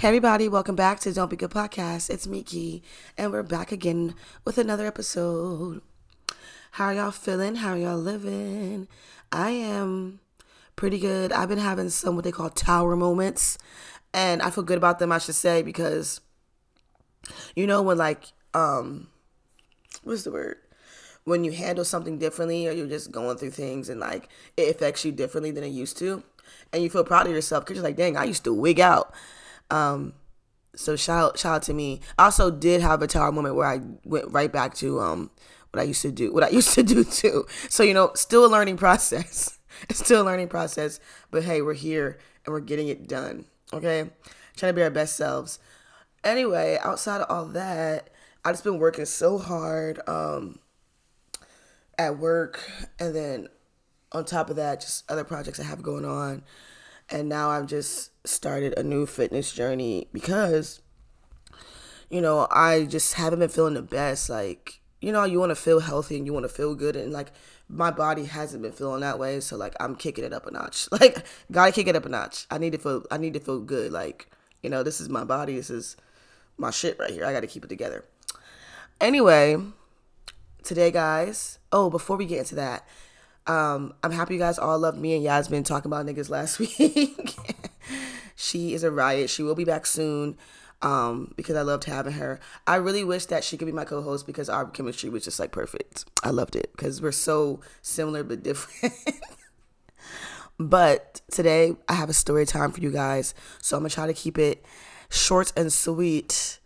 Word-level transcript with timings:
Hey 0.00 0.08
everybody, 0.08 0.48
welcome 0.48 0.76
back 0.76 0.98
to 1.00 1.12
Don't 1.12 1.28
Be 1.28 1.36
Good 1.36 1.50
Podcast. 1.50 2.08
It's 2.08 2.26
Miki, 2.26 2.82
and 3.18 3.30
we're 3.32 3.42
back 3.42 3.70
again 3.70 4.14
with 4.46 4.56
another 4.56 4.86
episode. 4.86 5.82
How 6.70 6.86
are 6.86 6.94
y'all 6.94 7.10
feeling? 7.10 7.56
How 7.56 7.72
are 7.72 7.76
y'all 7.76 7.98
living? 7.98 8.88
I 9.30 9.50
am 9.50 10.20
pretty 10.74 10.98
good. 10.98 11.32
I've 11.32 11.50
been 11.50 11.58
having 11.58 11.90
some 11.90 12.16
what 12.16 12.24
they 12.24 12.32
call 12.32 12.48
tower 12.48 12.96
moments, 12.96 13.58
and 14.14 14.40
I 14.40 14.48
feel 14.48 14.64
good 14.64 14.78
about 14.78 15.00
them, 15.00 15.12
I 15.12 15.18
should 15.18 15.34
say, 15.34 15.60
because 15.60 16.22
you 17.54 17.66
know 17.66 17.82
when 17.82 17.98
like 17.98 18.32
um 18.54 19.08
what's 20.02 20.22
the 20.22 20.32
word? 20.32 20.56
When 21.24 21.44
you 21.44 21.52
handle 21.52 21.84
something 21.84 22.16
differently 22.16 22.66
or 22.66 22.72
you're 22.72 22.86
just 22.86 23.12
going 23.12 23.36
through 23.36 23.50
things 23.50 23.90
and 23.90 24.00
like 24.00 24.30
it 24.56 24.74
affects 24.74 25.04
you 25.04 25.12
differently 25.12 25.50
than 25.50 25.62
it 25.62 25.68
used 25.68 25.98
to. 25.98 26.22
And 26.72 26.82
you 26.82 26.88
feel 26.88 27.04
proud 27.04 27.26
of 27.26 27.34
yourself 27.34 27.64
because 27.66 27.76
you're 27.76 27.84
like, 27.84 27.96
dang, 27.96 28.16
I 28.16 28.24
used 28.24 28.44
to 28.44 28.54
wig 28.54 28.80
out 28.80 29.12
um, 29.70 30.14
so 30.74 30.96
shout 30.96 31.38
shout 31.38 31.56
out 31.56 31.62
to 31.64 31.74
me. 31.74 32.00
I 32.18 32.26
also 32.26 32.50
did 32.50 32.80
have 32.80 33.02
a 33.02 33.06
tower 33.06 33.32
moment 33.32 33.54
where 33.54 33.66
I 33.66 33.80
went 34.04 34.30
right 34.30 34.52
back 34.52 34.74
to 34.76 35.00
um 35.00 35.30
what 35.72 35.80
I 35.80 35.84
used 35.84 36.02
to 36.02 36.12
do, 36.12 36.32
what 36.32 36.44
I 36.44 36.48
used 36.50 36.74
to 36.74 36.82
do 36.82 37.04
too. 37.04 37.46
So 37.68 37.82
you 37.82 37.94
know, 37.94 38.12
still 38.14 38.46
a 38.46 38.48
learning 38.48 38.76
process. 38.76 39.58
it's 39.88 40.00
still 40.00 40.22
a 40.22 40.24
learning 40.24 40.48
process, 40.48 41.00
but 41.30 41.44
hey, 41.44 41.62
we're 41.62 41.74
here 41.74 42.18
and 42.44 42.52
we're 42.52 42.60
getting 42.60 42.88
it 42.88 43.08
done. 43.08 43.46
Okay, 43.72 44.10
trying 44.56 44.70
to 44.70 44.76
be 44.76 44.82
our 44.82 44.90
best 44.90 45.16
selves. 45.16 45.58
Anyway, 46.22 46.78
outside 46.82 47.20
of 47.20 47.30
all 47.30 47.46
that, 47.46 48.10
I 48.44 48.52
just 48.52 48.64
been 48.64 48.78
working 48.78 49.04
so 49.04 49.38
hard 49.38 50.00
um 50.08 50.58
at 51.98 52.18
work, 52.18 52.60
and 52.98 53.14
then 53.14 53.48
on 54.12 54.24
top 54.24 54.50
of 54.50 54.56
that, 54.56 54.80
just 54.80 55.08
other 55.10 55.24
projects 55.24 55.60
I 55.60 55.64
have 55.64 55.82
going 55.82 56.04
on 56.04 56.42
and 57.10 57.28
now 57.28 57.50
I've 57.50 57.66
just 57.66 58.10
started 58.26 58.78
a 58.78 58.82
new 58.82 59.06
fitness 59.06 59.52
journey 59.52 60.08
because 60.12 60.80
you 62.08 62.20
know 62.20 62.46
I 62.50 62.84
just 62.84 63.14
haven't 63.14 63.40
been 63.40 63.48
feeling 63.48 63.74
the 63.74 63.82
best. 63.82 64.30
Like 64.30 64.80
you 65.00 65.12
know 65.12 65.24
you 65.24 65.38
want 65.38 65.50
to 65.50 65.56
feel 65.56 65.80
healthy 65.80 66.16
and 66.16 66.26
you 66.26 66.32
want 66.32 66.44
to 66.44 66.48
feel 66.48 66.74
good 66.74 66.96
and 66.96 67.12
like 67.12 67.32
my 67.68 67.90
body 67.90 68.24
hasn't 68.24 68.62
been 68.62 68.72
feeling 68.72 69.00
that 69.00 69.18
way. 69.18 69.40
So 69.40 69.56
like 69.56 69.74
I'm 69.80 69.94
kicking 69.96 70.24
it 70.24 70.32
up 70.32 70.46
a 70.46 70.50
notch. 70.50 70.88
Like 70.92 71.24
gotta 71.50 71.72
kick 71.72 71.88
it 71.88 71.96
up 71.96 72.06
a 72.06 72.08
notch. 72.08 72.46
I 72.50 72.58
need 72.58 72.72
to 72.72 72.78
feel 72.78 73.04
I 73.10 73.16
need 73.16 73.34
to 73.34 73.40
feel 73.40 73.60
good. 73.60 73.92
Like 73.92 74.28
you 74.62 74.70
know 74.70 74.82
this 74.82 75.00
is 75.00 75.08
my 75.08 75.24
body. 75.24 75.56
This 75.56 75.70
is 75.70 75.96
my 76.56 76.70
shit 76.70 76.98
right 76.98 77.10
here. 77.10 77.24
I 77.24 77.32
gotta 77.32 77.46
keep 77.46 77.64
it 77.64 77.68
together. 77.68 78.04
Anyway 79.00 79.56
today 80.62 80.90
guys 80.90 81.58
oh 81.72 81.88
before 81.88 82.16
we 82.18 82.26
get 82.26 82.38
into 82.38 82.54
that 82.54 82.86
um, 83.46 83.94
I'm 84.02 84.12
happy 84.12 84.34
you 84.34 84.40
guys 84.40 84.58
all 84.58 84.78
loved 84.78 84.98
me 84.98 85.14
and 85.14 85.22
Yasmin 85.22 85.64
talking 85.64 85.90
about 85.90 86.06
niggas 86.06 86.30
last 86.30 86.58
week. 86.58 87.34
she 88.36 88.74
is 88.74 88.84
a 88.84 88.90
riot. 88.90 89.30
She 89.30 89.42
will 89.42 89.54
be 89.54 89.64
back 89.64 89.86
soon 89.86 90.36
um, 90.82 91.32
because 91.36 91.56
I 91.56 91.62
loved 91.62 91.84
having 91.84 92.14
her. 92.14 92.40
I 92.66 92.76
really 92.76 93.04
wish 93.04 93.26
that 93.26 93.44
she 93.44 93.56
could 93.56 93.66
be 93.66 93.72
my 93.72 93.84
co 93.84 94.02
host 94.02 94.26
because 94.26 94.48
our 94.48 94.66
chemistry 94.66 95.10
was 95.10 95.24
just 95.24 95.38
like 95.38 95.52
perfect. 95.52 96.04
I 96.22 96.30
loved 96.30 96.56
it 96.56 96.70
because 96.72 97.02
we're 97.02 97.12
so 97.12 97.60
similar 97.82 98.22
but 98.22 98.42
different. 98.42 98.94
but 100.58 101.20
today 101.30 101.76
I 101.88 101.94
have 101.94 102.08
a 102.08 102.14
story 102.14 102.46
time 102.46 102.72
for 102.72 102.80
you 102.80 102.90
guys. 102.90 103.34
So 103.60 103.76
I'm 103.76 103.82
to 103.82 103.90
try 103.90 104.06
to 104.06 104.14
keep 104.14 104.38
it 104.38 104.64
short 105.10 105.52
and 105.56 105.72
sweet 105.72 106.59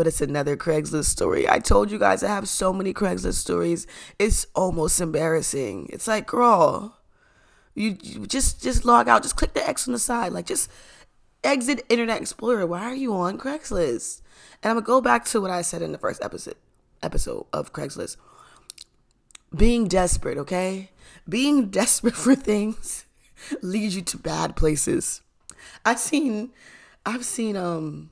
but 0.00 0.06
it's 0.06 0.22
another 0.22 0.56
Craigslist 0.56 1.04
story. 1.04 1.46
I 1.46 1.58
told 1.58 1.90
you 1.90 1.98
guys 1.98 2.22
I 2.22 2.28
have 2.28 2.48
so 2.48 2.72
many 2.72 2.94
Craigslist 2.94 3.34
stories. 3.34 3.86
It's 4.18 4.46
almost 4.54 4.98
embarrassing. 4.98 5.90
It's 5.92 6.08
like, 6.08 6.26
girl, 6.26 6.96
you, 7.74 7.98
you 8.02 8.26
just 8.26 8.62
just 8.62 8.86
log 8.86 9.10
out. 9.10 9.22
Just 9.22 9.36
click 9.36 9.52
the 9.52 9.68
X 9.68 9.86
on 9.86 9.92
the 9.92 9.98
side. 9.98 10.32
Like 10.32 10.46
just 10.46 10.70
exit 11.44 11.84
Internet 11.90 12.22
Explorer. 12.22 12.66
Why 12.66 12.80
are 12.84 12.94
you 12.94 13.12
on 13.12 13.36
Craigslist? 13.36 14.22
And 14.62 14.70
I'm 14.70 14.76
gonna 14.76 14.86
go 14.86 15.02
back 15.02 15.26
to 15.26 15.40
what 15.42 15.50
I 15.50 15.60
said 15.60 15.82
in 15.82 15.92
the 15.92 15.98
first 15.98 16.24
episode 16.24 16.56
episode 17.02 17.44
of 17.52 17.74
Craigslist. 17.74 18.16
Being 19.54 19.86
desperate, 19.86 20.38
okay? 20.38 20.92
Being 21.28 21.68
desperate 21.80 22.16
for 22.16 22.34
things 22.34 23.04
leads 23.60 23.96
you 23.96 24.00
to 24.00 24.16
bad 24.16 24.56
places. 24.56 25.20
I've 25.84 25.98
seen 25.98 26.52
I've 27.04 27.26
seen 27.26 27.54
um 27.54 28.08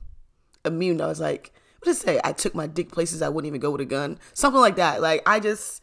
meme 0.63 0.97
that 0.97 1.07
was 1.07 1.19
like 1.19 1.51
what 1.79 1.85
did 1.85 1.95
say? 1.95 2.19
I 2.23 2.33
took 2.33 2.53
my 2.53 2.67
dick 2.67 2.91
places 2.91 3.21
I 3.21 3.29
wouldn't 3.29 3.47
even 3.47 3.61
go 3.61 3.71
with 3.71 3.81
a 3.81 3.85
gun. 3.85 4.19
Something 4.33 4.61
like 4.61 4.75
that. 4.75 5.01
Like 5.01 5.21
I 5.25 5.39
just 5.39 5.81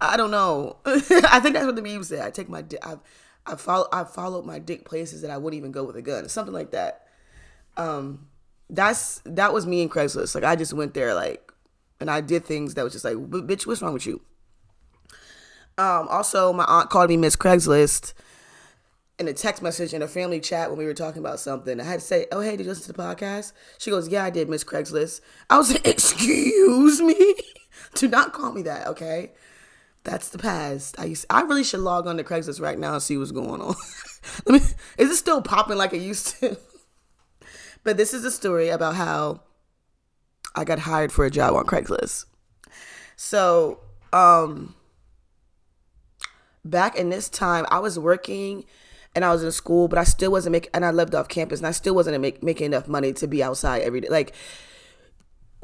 I 0.00 0.16
don't 0.16 0.30
know. 0.30 0.76
I 0.86 1.40
think 1.40 1.54
that's 1.54 1.66
what 1.66 1.76
the 1.76 1.82
meme 1.82 2.02
said. 2.04 2.20
I 2.20 2.30
take 2.30 2.48
my 2.48 2.62
dick 2.62 2.80
I've 2.86 3.00
I 3.46 3.56
follow 3.56 3.88
I 3.92 4.04
followed 4.04 4.44
my 4.44 4.58
dick 4.58 4.84
places 4.84 5.22
that 5.22 5.30
I 5.30 5.38
wouldn't 5.38 5.58
even 5.58 5.72
go 5.72 5.84
with 5.84 5.96
a 5.96 6.02
gun. 6.02 6.28
Something 6.28 6.54
like 6.54 6.72
that. 6.72 7.06
Um 7.76 8.26
that's 8.68 9.22
that 9.24 9.52
was 9.52 9.66
me 9.66 9.82
in 9.82 9.88
Craigslist. 9.88 10.34
Like 10.34 10.44
I 10.44 10.56
just 10.56 10.72
went 10.72 10.94
there 10.94 11.14
like 11.14 11.50
and 12.00 12.10
I 12.10 12.20
did 12.20 12.44
things 12.44 12.74
that 12.74 12.82
was 12.82 12.92
just 12.92 13.04
like, 13.04 13.16
bitch, 13.16 13.66
what's 13.66 13.82
wrong 13.82 13.92
with 13.92 14.06
you? 14.06 14.22
Um, 15.76 16.08
also, 16.08 16.52
my 16.52 16.64
aunt 16.64 16.90
called 16.90 17.10
me 17.10 17.16
Miss 17.16 17.36
Craigslist 17.36 18.14
in 19.20 19.28
a 19.28 19.34
text 19.34 19.62
message 19.62 19.92
in 19.92 20.00
a 20.00 20.08
family 20.08 20.40
chat 20.40 20.70
when 20.70 20.78
we 20.78 20.86
were 20.86 20.94
talking 20.94 21.20
about 21.20 21.38
something. 21.38 21.78
I 21.78 21.84
had 21.84 22.00
to 22.00 22.06
say, 22.06 22.26
"Oh, 22.32 22.40
hey, 22.40 22.56
did 22.56 22.64
you 22.64 22.70
listen 22.70 22.86
to 22.86 22.92
the 22.92 23.02
podcast?" 23.02 23.52
She 23.78 23.90
goes, 23.90 24.08
"Yeah, 24.08 24.24
I 24.24 24.30
did, 24.30 24.48
Miss 24.48 24.64
Craigslist." 24.64 25.20
I 25.50 25.58
was 25.58 25.70
like, 25.70 25.86
"Excuse 25.86 27.00
me, 27.00 27.34
do 27.94 28.08
not 28.08 28.32
call 28.32 28.52
me 28.52 28.62
that, 28.62 28.86
okay?" 28.88 29.32
That's 30.02 30.30
the 30.30 30.38
past. 30.38 30.98
I 30.98 31.04
used, 31.04 31.26
I 31.28 31.42
really 31.42 31.62
should 31.62 31.80
log 31.80 32.06
on 32.06 32.16
to 32.16 32.24
Craigslist 32.24 32.60
right 32.60 32.78
now 32.78 32.94
and 32.94 33.02
see 33.02 33.18
what's 33.18 33.32
going 33.32 33.60
on. 33.60 33.74
Let 34.46 34.62
me, 34.62 34.68
is 34.96 35.10
it 35.10 35.16
still 35.16 35.42
popping 35.42 35.76
like 35.76 35.92
it 35.92 36.00
used 36.00 36.40
to? 36.40 36.56
but 37.84 37.98
this 37.98 38.14
is 38.14 38.24
a 38.24 38.30
story 38.30 38.70
about 38.70 38.94
how 38.94 39.42
I 40.54 40.64
got 40.64 40.78
hired 40.78 41.12
for 41.12 41.26
a 41.26 41.30
job 41.30 41.54
on 41.54 41.66
Craigslist. 41.66 42.24
So, 43.16 43.80
um, 44.14 44.74
back 46.64 46.96
in 46.96 47.10
this 47.10 47.28
time, 47.28 47.66
I 47.70 47.80
was 47.80 47.98
working 47.98 48.64
and 49.14 49.24
I 49.24 49.32
was 49.32 49.42
in 49.42 49.52
school, 49.52 49.88
but 49.88 49.98
I 49.98 50.04
still 50.04 50.30
wasn't 50.30 50.52
making, 50.52 50.70
and 50.74 50.84
I 50.84 50.90
lived 50.90 51.14
off 51.14 51.28
campus, 51.28 51.60
and 51.60 51.66
I 51.66 51.72
still 51.72 51.94
wasn't 51.94 52.20
make, 52.20 52.42
making 52.42 52.66
enough 52.66 52.88
money 52.88 53.12
to 53.14 53.26
be 53.26 53.42
outside 53.42 53.82
every 53.82 54.00
day. 54.00 54.08
Like 54.08 54.34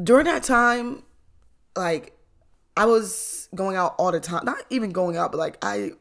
during 0.03 0.27
that 0.27 0.43
time, 0.43 1.03
like 1.77 2.13
I 2.77 2.87
was 2.87 3.49
going 3.55 3.77
out 3.77 3.95
all 3.99 4.13
the 4.13 4.21
time. 4.21 4.45
Not 4.45 4.59
even 4.71 4.91
going 4.91 5.17
out, 5.17 5.33
but 5.33 5.39
like 5.39 5.59
I, 5.63 5.93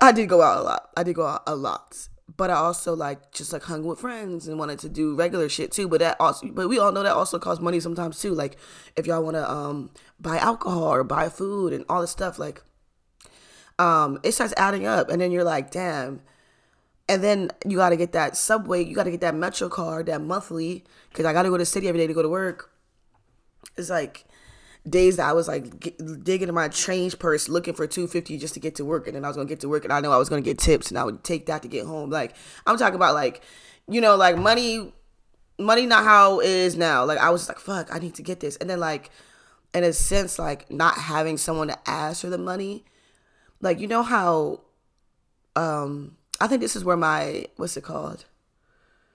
I 0.00 0.12
did 0.12 0.28
go 0.28 0.42
out 0.42 0.58
a 0.58 0.62
lot. 0.62 0.90
I 0.96 1.02
did 1.02 1.14
go 1.14 1.26
out 1.26 1.42
a 1.46 1.54
lot, 1.54 2.08
but 2.36 2.50
I 2.50 2.54
also 2.54 2.94
like 2.94 3.32
just 3.32 3.52
like 3.52 3.62
hung 3.62 3.84
with 3.84 4.00
friends 4.00 4.48
and 4.48 4.58
wanted 4.58 4.78
to 4.80 4.88
do 4.88 5.14
regular 5.14 5.48
shit 5.48 5.72
too. 5.72 5.88
But 5.88 6.00
that 6.00 6.16
also, 6.18 6.48
but 6.48 6.68
we 6.68 6.78
all 6.78 6.90
know 6.90 7.02
that 7.02 7.14
also 7.14 7.38
costs 7.38 7.62
money 7.62 7.80
sometimes 7.80 8.18
too. 8.18 8.34
Like 8.34 8.56
if 8.96 9.06
y'all 9.06 9.22
want 9.22 9.36
to 9.36 9.50
um 9.50 9.90
buy 10.18 10.38
alcohol 10.38 10.84
or 10.84 11.04
buy 11.04 11.28
food 11.28 11.74
and 11.74 11.84
all 11.88 12.00
this 12.00 12.10
stuff, 12.10 12.38
like 12.38 12.62
um, 13.78 14.18
it 14.22 14.32
starts 14.32 14.54
adding 14.56 14.86
up, 14.86 15.08
and 15.08 15.20
then 15.20 15.32
you're 15.32 15.44
like, 15.44 15.70
damn. 15.70 16.20
And 17.08 17.22
then 17.22 17.50
you 17.66 17.76
got 17.76 17.90
to 17.90 17.96
get 17.96 18.12
that 18.12 18.36
subway, 18.36 18.82
you 18.82 18.94
got 18.94 19.04
to 19.04 19.10
get 19.10 19.20
that 19.20 19.34
Metro 19.34 19.68
card, 19.68 20.06
that 20.06 20.22
monthly, 20.22 20.84
because 21.10 21.26
I 21.26 21.32
got 21.32 21.42
to 21.42 21.50
go 21.50 21.56
to 21.56 21.62
the 21.62 21.66
city 21.66 21.86
every 21.86 22.00
day 22.00 22.06
to 22.06 22.14
go 22.14 22.22
to 22.22 22.28
work. 22.28 22.70
It's 23.76 23.90
like 23.90 24.24
days 24.88 25.16
that 25.16 25.28
I 25.28 25.32
was 25.32 25.48
like 25.48 25.96
digging 26.22 26.48
in 26.48 26.54
my 26.54 26.68
change 26.68 27.18
purse 27.18 27.48
looking 27.48 27.74
for 27.74 27.86
250 27.86 28.36
just 28.38 28.54
to 28.54 28.60
get 28.60 28.74
to 28.76 28.84
work. 28.84 29.06
And 29.06 29.16
then 29.16 29.24
I 29.24 29.28
was 29.28 29.36
going 29.36 29.48
to 29.48 29.52
get 29.52 29.60
to 29.60 29.68
work 29.68 29.84
and 29.84 29.92
I 29.92 30.00
know 30.00 30.12
I 30.12 30.18
was 30.18 30.28
going 30.28 30.42
to 30.42 30.48
get 30.48 30.58
tips 30.58 30.90
and 30.90 30.98
I 30.98 31.04
would 31.04 31.24
take 31.24 31.46
that 31.46 31.62
to 31.62 31.68
get 31.68 31.86
home. 31.86 32.10
Like 32.10 32.34
I'm 32.66 32.76
talking 32.76 32.96
about 32.96 33.14
like 33.14 33.42
you 33.88 34.00
know 34.00 34.16
like 34.16 34.36
money 34.36 34.92
money 35.58 35.86
not 35.86 36.04
how 36.04 36.40
it 36.40 36.48
is 36.48 36.76
now. 36.76 37.04
Like 37.04 37.18
I 37.18 37.30
was 37.30 37.48
like 37.48 37.58
fuck 37.58 37.94
I 37.94 37.98
need 37.98 38.14
to 38.16 38.22
get 38.22 38.40
this. 38.40 38.56
And 38.56 38.68
then 38.68 38.80
like 38.80 39.10
in 39.72 39.84
a 39.84 39.92
sense 39.92 40.38
like 40.38 40.70
not 40.70 40.96
having 40.96 41.38
someone 41.38 41.68
to 41.68 41.78
ask 41.88 42.20
for 42.20 42.30
the 42.30 42.38
money 42.38 42.84
like 43.60 43.80
you 43.80 43.86
know 43.86 44.02
how 44.02 44.60
um 45.56 46.16
I 46.40 46.46
think 46.46 46.60
this 46.60 46.76
is 46.76 46.84
where 46.84 46.96
my 46.96 47.46
what's 47.56 47.76
it 47.76 47.84
called? 47.84 48.24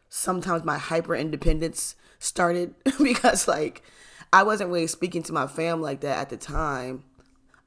Sometimes 0.10 0.64
my 0.64 0.78
hyper 0.78 1.16
independence 1.16 1.96
started 2.20 2.74
because 3.02 3.48
like 3.48 3.84
I 4.32 4.44
wasn't 4.44 4.72
really 4.72 4.88
speaking 4.88 5.24
to 5.24 5.34
my 5.34 5.48
fam 5.48 5.82
like 5.82 6.02
that 6.02 6.18
at 6.18 6.30
the 6.30 6.38
time. 6.38 7.04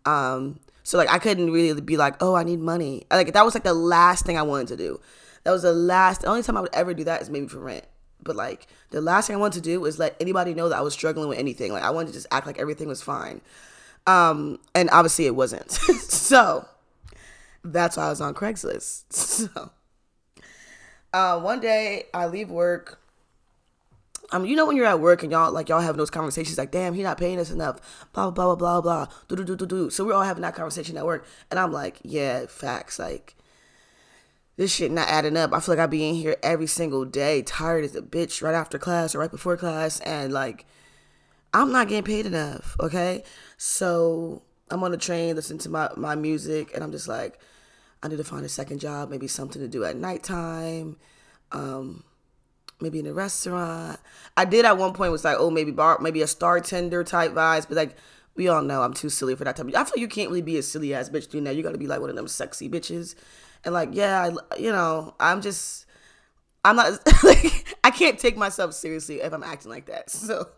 Um 0.04 0.60
so 0.82 0.98
like 0.98 1.10
I 1.10 1.18
couldn't 1.18 1.52
really 1.52 1.80
be 1.80 1.96
like, 1.96 2.20
"Oh, 2.20 2.34
I 2.34 2.42
need 2.42 2.60
money." 2.60 3.04
Like 3.10 3.32
that 3.32 3.44
was 3.44 3.54
like 3.54 3.62
the 3.62 3.74
last 3.74 4.26
thing 4.26 4.36
I 4.36 4.42
wanted 4.42 4.68
to 4.68 4.76
do. 4.76 5.00
That 5.44 5.52
was 5.52 5.62
the 5.62 5.72
last 5.72 6.22
the 6.22 6.28
only 6.28 6.42
time 6.42 6.56
I 6.56 6.60
would 6.60 6.74
ever 6.74 6.94
do 6.94 7.04
that 7.04 7.22
is 7.22 7.30
maybe 7.30 7.46
for 7.46 7.58
rent. 7.58 7.84
But 8.22 8.36
like 8.36 8.66
the 8.90 9.00
last 9.00 9.26
thing 9.26 9.36
I 9.36 9.38
wanted 9.38 9.62
to 9.62 9.70
do 9.70 9.80
was 9.80 9.98
let 9.98 10.16
anybody 10.20 10.54
know 10.54 10.68
that 10.68 10.78
I 10.78 10.82
was 10.82 10.94
struggling 10.94 11.28
with 11.28 11.38
anything. 11.38 11.72
Like 11.72 11.82
I 11.82 11.90
wanted 11.90 12.08
to 12.08 12.12
just 12.14 12.26
act 12.30 12.46
like 12.46 12.58
everything 12.58 12.88
was 12.88 13.02
fine. 13.02 13.40
Um 14.06 14.58
and 14.74 14.90
obviously 14.90 15.26
it 15.26 15.34
wasn't. 15.34 15.70
so 16.10 16.66
that's 17.64 17.96
why 17.96 18.06
I 18.06 18.10
was 18.10 18.20
on 18.20 18.34
Craigslist. 18.34 19.04
So 19.52 19.70
uh, 21.12 21.38
one 21.40 21.60
day 21.60 22.04
I 22.14 22.26
leave 22.26 22.50
work. 22.50 22.98
Um, 24.30 24.46
you 24.46 24.56
know 24.56 24.64
when 24.66 24.76
you're 24.76 24.86
at 24.86 25.00
work 25.00 25.22
and 25.22 25.30
y'all 25.30 25.52
like 25.52 25.68
y'all 25.68 25.80
having 25.80 25.98
those 25.98 26.10
conversations 26.10 26.56
like, 26.56 26.70
damn, 26.70 26.94
he 26.94 27.02
not 27.02 27.18
paying 27.18 27.38
us 27.38 27.50
enough, 27.50 28.06
blah 28.14 28.30
blah 28.30 28.54
blah 28.56 28.80
blah 28.80 28.80
blah, 28.80 29.14
do 29.28 29.36
do 29.36 29.44
do 29.44 29.56
do 29.56 29.66
do. 29.66 29.90
So 29.90 30.04
we're 30.04 30.14
all 30.14 30.22
having 30.22 30.42
that 30.42 30.54
conversation 30.54 30.96
at 30.96 31.04
work, 31.04 31.26
and 31.50 31.60
I'm 31.60 31.70
like, 31.70 31.98
yeah, 32.02 32.46
facts. 32.46 32.98
Like, 32.98 33.36
this 34.56 34.74
shit 34.74 34.90
not 34.90 35.08
adding 35.08 35.36
up. 35.36 35.52
I 35.52 35.60
feel 35.60 35.74
like 35.74 35.82
I 35.82 35.86
be 35.86 36.08
in 36.08 36.14
here 36.14 36.36
every 36.42 36.66
single 36.66 37.04
day, 37.04 37.42
tired 37.42 37.84
as 37.84 37.94
a 37.94 38.00
bitch 38.00 38.42
right 38.42 38.54
after 38.54 38.78
class 38.78 39.14
or 39.14 39.18
right 39.18 39.30
before 39.30 39.58
class, 39.58 40.00
and 40.00 40.32
like 40.32 40.64
I'm 41.54 41.72
not 41.72 41.88
getting 41.88 42.04
paid 42.04 42.26
enough. 42.26 42.76
Okay, 42.80 43.24
so 43.56 44.42
I'm 44.70 44.82
on 44.82 44.90
the 44.90 44.96
train, 44.96 45.36
listening 45.36 45.58
to 45.60 45.68
my 45.68 45.90
my 45.96 46.14
music, 46.14 46.70
and 46.74 46.82
I'm 46.82 46.92
just 46.92 47.08
like, 47.08 47.38
I 48.02 48.08
need 48.08 48.18
to 48.18 48.24
find 48.24 48.44
a 48.44 48.48
second 48.48 48.80
job, 48.80 49.10
maybe 49.10 49.28
something 49.28 49.60
to 49.60 49.68
do 49.68 49.84
at 49.84 49.96
nighttime. 49.96 50.96
Um, 51.52 52.04
maybe 52.80 52.98
in 52.98 53.06
a 53.06 53.12
restaurant. 53.12 54.00
I 54.36 54.44
did 54.44 54.64
at 54.64 54.76
one 54.76 54.92
point 54.92 55.12
was 55.12 55.24
like, 55.24 55.36
oh, 55.38 55.50
maybe 55.50 55.70
bar, 55.70 55.98
maybe 56.00 56.20
a 56.22 56.26
star 56.26 56.60
tender 56.60 57.04
type 57.04 57.32
vibes, 57.32 57.66
but 57.68 57.76
like 57.76 57.96
we 58.34 58.48
all 58.48 58.62
know 58.62 58.82
I'm 58.82 58.94
too 58.94 59.08
silly 59.08 59.34
for 59.34 59.44
that 59.44 59.56
type 59.56 59.68
of. 59.68 59.74
I 59.74 59.84
feel 59.84 60.00
you 60.00 60.08
can't 60.08 60.30
really 60.30 60.42
be 60.42 60.58
a 60.58 60.62
silly 60.62 60.94
ass 60.94 61.08
bitch 61.08 61.30
doing 61.30 61.44
that. 61.44 61.54
You 61.56 61.62
got 61.62 61.72
to 61.72 61.78
be 61.78 61.86
like 61.86 62.00
one 62.00 62.10
of 62.10 62.16
them 62.16 62.28
sexy 62.28 62.68
bitches, 62.68 63.14
and 63.64 63.72
like 63.72 63.90
yeah, 63.92 64.30
I, 64.50 64.56
you 64.56 64.72
know, 64.72 65.14
I'm 65.20 65.40
just, 65.40 65.86
I'm 66.64 66.76
not 66.76 66.98
like 67.22 67.76
I 67.84 67.90
can't 67.90 68.18
take 68.18 68.36
myself 68.36 68.74
seriously 68.74 69.20
if 69.20 69.32
I'm 69.32 69.44
acting 69.44 69.70
like 69.70 69.86
that. 69.86 70.10
So 70.10 70.48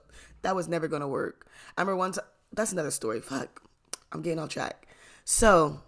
that 0.44 0.54
was 0.54 0.68
never 0.68 0.88
gonna 0.88 1.08
work. 1.08 1.46
I 1.76 1.82
remember 1.82 2.12
time. 2.12 2.24
That's 2.52 2.72
another 2.72 2.92
story. 2.92 3.20
Fuck, 3.20 3.62
I'm 4.12 4.22
getting 4.22 4.38
on 4.38 4.48
track. 4.48 4.86
So. 5.24 5.80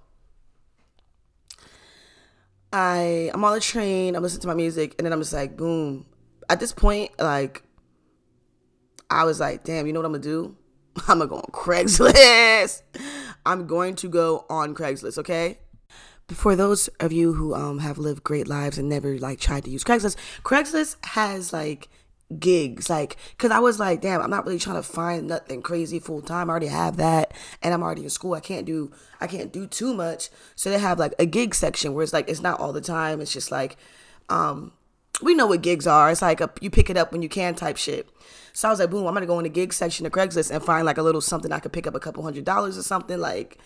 I 2.72 3.30
I'm 3.32 3.44
on 3.44 3.54
the 3.54 3.60
train, 3.60 4.16
I'm 4.16 4.22
listening 4.22 4.42
to 4.42 4.48
my 4.48 4.54
music, 4.54 4.96
and 4.98 5.06
then 5.06 5.12
I'm 5.12 5.20
just 5.20 5.32
like, 5.32 5.56
boom, 5.56 6.04
at 6.50 6.60
this 6.60 6.72
point, 6.72 7.12
like, 7.18 7.62
I 9.08 9.24
was 9.24 9.40
like, 9.40 9.64
damn, 9.64 9.86
you 9.86 9.92
know 9.92 10.00
what 10.00 10.06
I'm 10.06 10.12
gonna 10.12 10.22
do? 10.24 10.56
I'm 11.08 11.18
gonna 11.18 11.28
go 11.28 11.36
on 11.36 11.50
Craigslist. 11.52 12.82
I'm 13.46 13.66
going 13.66 13.94
to 13.96 14.08
go 14.08 14.44
on 14.50 14.74
Craigslist, 14.74 15.18
okay? 15.18 15.58
For 16.28 16.56
those 16.56 16.88
of 16.98 17.12
you 17.12 17.34
who 17.34 17.54
um 17.54 17.78
have 17.78 17.98
lived 17.98 18.24
great 18.24 18.48
lives 18.48 18.78
and 18.78 18.88
never 18.88 19.16
like 19.18 19.38
tried 19.38 19.64
to 19.64 19.70
use 19.70 19.84
Craigslist, 19.84 20.16
Craigslist 20.42 20.96
has 21.06 21.52
like 21.52 21.88
gigs 22.40 22.90
like 22.90 23.16
because 23.30 23.52
i 23.52 23.60
was 23.60 23.78
like 23.78 24.00
damn 24.00 24.20
i'm 24.20 24.30
not 24.30 24.44
really 24.44 24.58
trying 24.58 24.74
to 24.74 24.82
find 24.82 25.28
nothing 25.28 25.62
crazy 25.62 26.00
full 26.00 26.20
time 26.20 26.50
i 26.50 26.50
already 26.50 26.66
have 26.66 26.96
that 26.96 27.32
and 27.62 27.72
i'm 27.72 27.84
already 27.84 28.02
in 28.02 28.10
school 28.10 28.34
i 28.34 28.40
can't 28.40 28.66
do 28.66 28.90
i 29.20 29.28
can't 29.28 29.52
do 29.52 29.64
too 29.64 29.94
much 29.94 30.28
so 30.56 30.68
they 30.68 30.78
have 30.78 30.98
like 30.98 31.14
a 31.20 31.26
gig 31.26 31.54
section 31.54 31.94
where 31.94 32.02
it's 32.02 32.12
like 32.12 32.28
it's 32.28 32.40
not 32.40 32.58
all 32.58 32.72
the 32.72 32.80
time 32.80 33.20
it's 33.20 33.32
just 33.32 33.52
like 33.52 33.76
um 34.28 34.72
we 35.22 35.34
know 35.34 35.46
what 35.46 35.62
gigs 35.62 35.86
are. 35.86 36.10
It's 36.10 36.22
like 36.22 36.40
a, 36.40 36.50
you 36.60 36.70
pick 36.70 36.90
it 36.90 36.96
up 36.96 37.12
when 37.12 37.22
you 37.22 37.28
can 37.28 37.54
type 37.54 37.76
shit. 37.76 38.08
So 38.52 38.68
I 38.68 38.70
was 38.70 38.80
like, 38.80 38.90
boom, 38.90 39.06
I'm 39.06 39.14
gonna 39.14 39.26
go 39.26 39.38
in 39.38 39.44
the 39.44 39.50
gig 39.50 39.72
section 39.72 40.06
of 40.06 40.12
Craigslist 40.12 40.50
and 40.50 40.62
find 40.62 40.86
like 40.86 40.98
a 40.98 41.02
little 41.02 41.20
something 41.20 41.52
I 41.52 41.58
could 41.58 41.72
pick 41.72 41.86
up 41.86 41.94
a 41.94 42.00
couple 42.00 42.22
hundred 42.22 42.44
dollars 42.44 42.78
or 42.78 42.82
something. 42.82 43.18
Like 43.18 43.58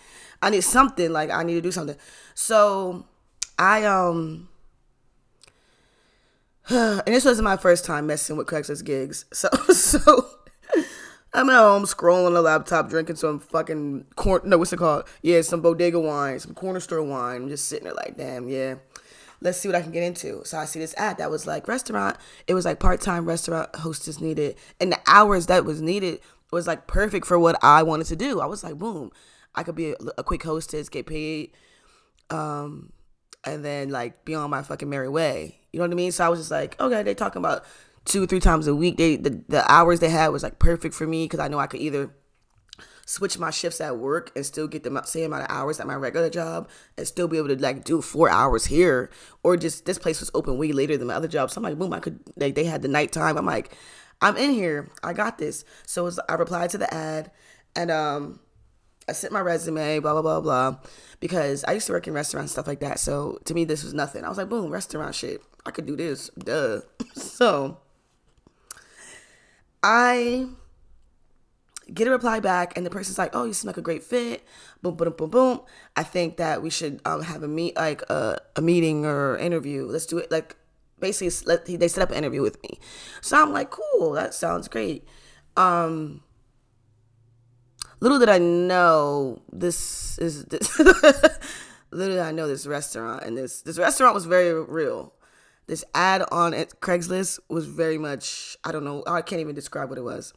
I 0.43 0.51
need 0.51 0.63
something. 0.63 1.13
Like 1.13 1.31
I 1.31 1.43
need 1.43 1.55
to 1.55 1.61
do 1.61 1.73
something. 1.73 1.97
So 2.35 3.07
I 3.59 3.85
um 3.85 4.49
and 6.69 7.07
this 7.07 7.25
wasn't 7.25 7.45
my 7.45 7.57
first 7.57 7.85
time 7.85 8.07
messing 8.07 8.37
with 8.37 8.47
Craigslist 8.47 8.85
gigs. 8.85 9.25
So 9.33 9.49
so 9.73 10.29
I'm 11.33 11.51
at 11.51 11.57
home 11.57 11.85
scrolling 11.85 12.35
the 12.35 12.43
laptop, 12.43 12.89
drinking 12.89 13.17
some 13.17 13.41
fucking 13.41 14.07
corn. 14.17 14.43
No, 14.45 14.59
what's 14.59 14.73
it 14.73 14.79
called? 14.79 15.05
Yeah, 15.23 15.43
some 15.43 15.61
bodega 15.61 16.01
wine, 16.01 16.39
some 16.39 16.55
corner 16.55 16.81
store 16.81 17.03
wine. 17.03 17.43
I'm 17.43 17.49
just 17.49 17.69
sitting 17.69 17.85
there 17.85 17.95
like, 17.95 18.17
damn, 18.17 18.49
yeah 18.49 18.77
let's 19.41 19.59
see 19.59 19.69
what 19.69 19.75
I 19.75 19.83
can 19.83 19.93
get 19.93 20.03
into. 20.03 20.43
So 20.45 20.59
I 20.59 20.65
see 20.65 20.79
this 20.79 20.95
ad 20.97 21.19
that 21.19 21.31
was 21.31 21.47
like 21.47 21.69
restaurant. 21.69 22.17
It 22.47 22.55
was 22.55 22.65
like 22.65 22.79
part 22.79 23.01
time 23.01 23.27
restaurant 23.27 23.75
hostess 23.75 24.21
needed, 24.21 24.57
and 24.81 24.93
the 24.93 25.01
hours 25.07 25.47
that 25.47 25.65
was 25.65 25.81
needed 25.81 26.21
was 26.51 26.67
like 26.67 26.87
perfect 26.87 27.27
for 27.27 27.39
what 27.39 27.63
I 27.63 27.83
wanted 27.83 28.07
to 28.09 28.17
do. 28.17 28.41
I 28.41 28.47
was 28.47 28.65
like, 28.65 28.79
boom, 28.79 29.11
I 29.55 29.63
could 29.63 29.77
be 29.77 29.93
a, 29.93 29.97
a 30.19 30.25
quick 30.25 30.43
hostess, 30.43 30.89
get 30.89 31.07
paid, 31.07 31.53
um, 32.31 32.93
and 33.45 33.65
then 33.65 33.91
like 33.91 34.25
be 34.25 34.35
on 34.35 34.51
my 34.51 34.63
fucking 34.63 34.89
merry 34.89 35.09
way. 35.09 35.60
You 35.73 35.79
know 35.79 35.85
what 35.85 35.93
I 35.93 35.95
mean? 35.95 36.13
So 36.13 36.25
I 36.25 36.29
was 36.29 36.41
just 36.41 36.51
like, 36.51 36.79
okay, 36.81 37.03
they 37.03 37.15
talking 37.15 37.41
about 37.41 37.65
two 38.05 38.23
or 38.25 38.27
three 38.27 38.41
times 38.41 38.67
a 38.67 38.75
week. 38.75 38.97
They 38.97 39.17
the, 39.17 39.43
the 39.49 39.71
hours 39.71 40.01
they 40.01 40.09
had 40.09 40.29
was 40.29 40.43
like 40.43 40.59
perfect 40.59 40.95
for 40.95 41.07
me 41.07 41.25
because 41.25 41.41
I 41.41 41.49
know 41.49 41.59
I 41.59 41.67
could 41.67 41.81
either 41.81 42.11
switch 43.11 43.39
my 43.41 43.51
shifts 43.51 43.81
at 43.81 43.99
work 43.99 44.31
and 44.37 44.47
still 44.47 44.69
get 44.69 44.85
the 44.85 45.03
same 45.03 45.27
amount 45.27 45.43
of 45.43 45.51
hours 45.51 45.81
at 45.81 45.87
my 45.87 45.97
regular 45.97 46.31
job 46.31 46.69
and 46.97 47.09
still 47.09 47.27
be 47.27 47.37
able 47.37 47.49
to 47.49 47.57
like 47.57 47.83
do 47.83 48.01
four 48.01 48.31
hours 48.31 48.67
here 48.67 49.11
or 49.43 49.57
just 49.57 49.85
this 49.85 49.99
place 49.99 50.21
was 50.21 50.31
open 50.33 50.57
way 50.57 50.71
later 50.71 50.97
than 50.97 51.09
my 51.09 51.15
other 51.15 51.27
job 51.27 51.51
so 51.51 51.59
i'm 51.59 51.65
like 51.65 51.77
boom 51.77 51.93
i 51.93 51.99
could 51.99 52.21
like 52.37 52.55
they 52.55 52.63
had 52.63 52.83
the 52.83 52.89
nighttime 52.89 53.37
i'm 53.37 53.45
like 53.45 53.77
i'm 54.23 54.37
in 54.37 54.51
here 54.51 54.89
i 55.03 55.13
got 55.13 55.39
this 55.39 55.65
so 55.87 56.05
was, 56.05 56.21
i 56.29 56.35
replied 56.35 56.71
to 56.71 56.79
the 56.79 56.95
ad 56.95 57.33
and 57.75 57.91
um 57.91 58.39
i 59.11 59.13
sent 59.13 59.33
my 59.33 59.41
resume 59.41 59.99
blah 59.99 60.13
blah 60.13 60.23
blah 60.23 60.41
blah 60.41 60.77
because 61.19 61.65
i 61.65 61.73
used 61.73 61.87
to 61.87 61.93
work 61.93 62.07
in 62.07 62.15
restaurants 62.15 62.53
stuff 62.53 62.67
like 62.67 62.81
that. 62.81 62.99
So 62.99 63.39
to 63.45 63.55
me 63.55 63.65
this 63.65 63.85
was 63.85 63.95
nothing. 63.95 64.25
I 64.25 64.29
was 64.29 64.39
like 64.39 64.49
boom 64.49 64.71
restaurant 64.71 65.15
shit. 65.15 65.43
I 65.67 65.71
could 65.71 65.87
do 65.87 65.97
this. 65.97 66.31
Duh. 66.39 66.81
So 67.15 67.79
i 69.83 70.47
get 71.93 72.07
a 72.07 72.11
reply 72.11 72.39
back 72.39 72.77
and 72.77 72.85
the 72.85 72.91
person's 72.91 73.17
like 73.19 73.35
oh 73.35 73.45
you 73.45 73.53
seem 73.53 73.67
like 73.67 73.77
a 73.77 73.83
great 73.83 74.03
fit. 74.03 74.45
Boom 74.83 74.95
boom 74.95 75.15
boom 75.17 75.31
boom. 75.31 75.61
I 75.97 76.03
think 76.03 76.37
that 76.37 76.63
we 76.63 76.71
should 76.71 77.01
um, 77.05 77.23
have 77.23 77.43
a 77.43 77.49
meet 77.49 77.77
like 77.77 78.03
a, 78.03 78.39
a 78.57 78.63
meeting 78.63 79.05
or 79.05 79.37
interview. 79.37 79.87
Let's 79.87 80.07
do 80.07 80.19
it 80.19 80.31
like 80.31 80.57
basically 80.99 81.77
they 81.77 81.89
set 81.89 82.03
up 82.03 82.11
an 82.11 82.17
interview 82.17 82.43
with 82.43 82.63
me. 82.63 82.79
So 83.21 83.41
i'm 83.43 83.53
like 83.53 83.71
cool 83.71 84.13
that 84.13 84.35
sounds 84.35 84.69
great. 84.69 85.05
Um 85.57 86.23
little 88.01 88.19
did 88.19 88.29
i 88.29 88.39
know 88.39 89.41
this 89.53 90.19
is 90.19 90.45
this 90.47 90.79
little 90.79 92.17
did 92.17 92.19
i 92.19 92.31
know 92.31 92.49
this 92.49 92.67
restaurant 92.67 93.23
and 93.23 93.37
this 93.37 93.63
this 93.63 93.79
restaurant 93.79 94.15
was 94.15 94.27
very 94.27 94.53
real 94.53 95.13
this 95.71 95.85
ad 95.95 96.25
on 96.33 96.53
Craigslist 96.53 97.39
was 97.49 97.65
very 97.65 97.97
much 97.97 98.57
I 98.65 98.73
don't 98.73 98.83
know 98.83 99.05
I 99.07 99.23
can't 99.23 99.41
even 99.41 99.55
describe 99.55 99.89
what 99.89 99.99
it 99.99 100.03
was. 100.03 100.35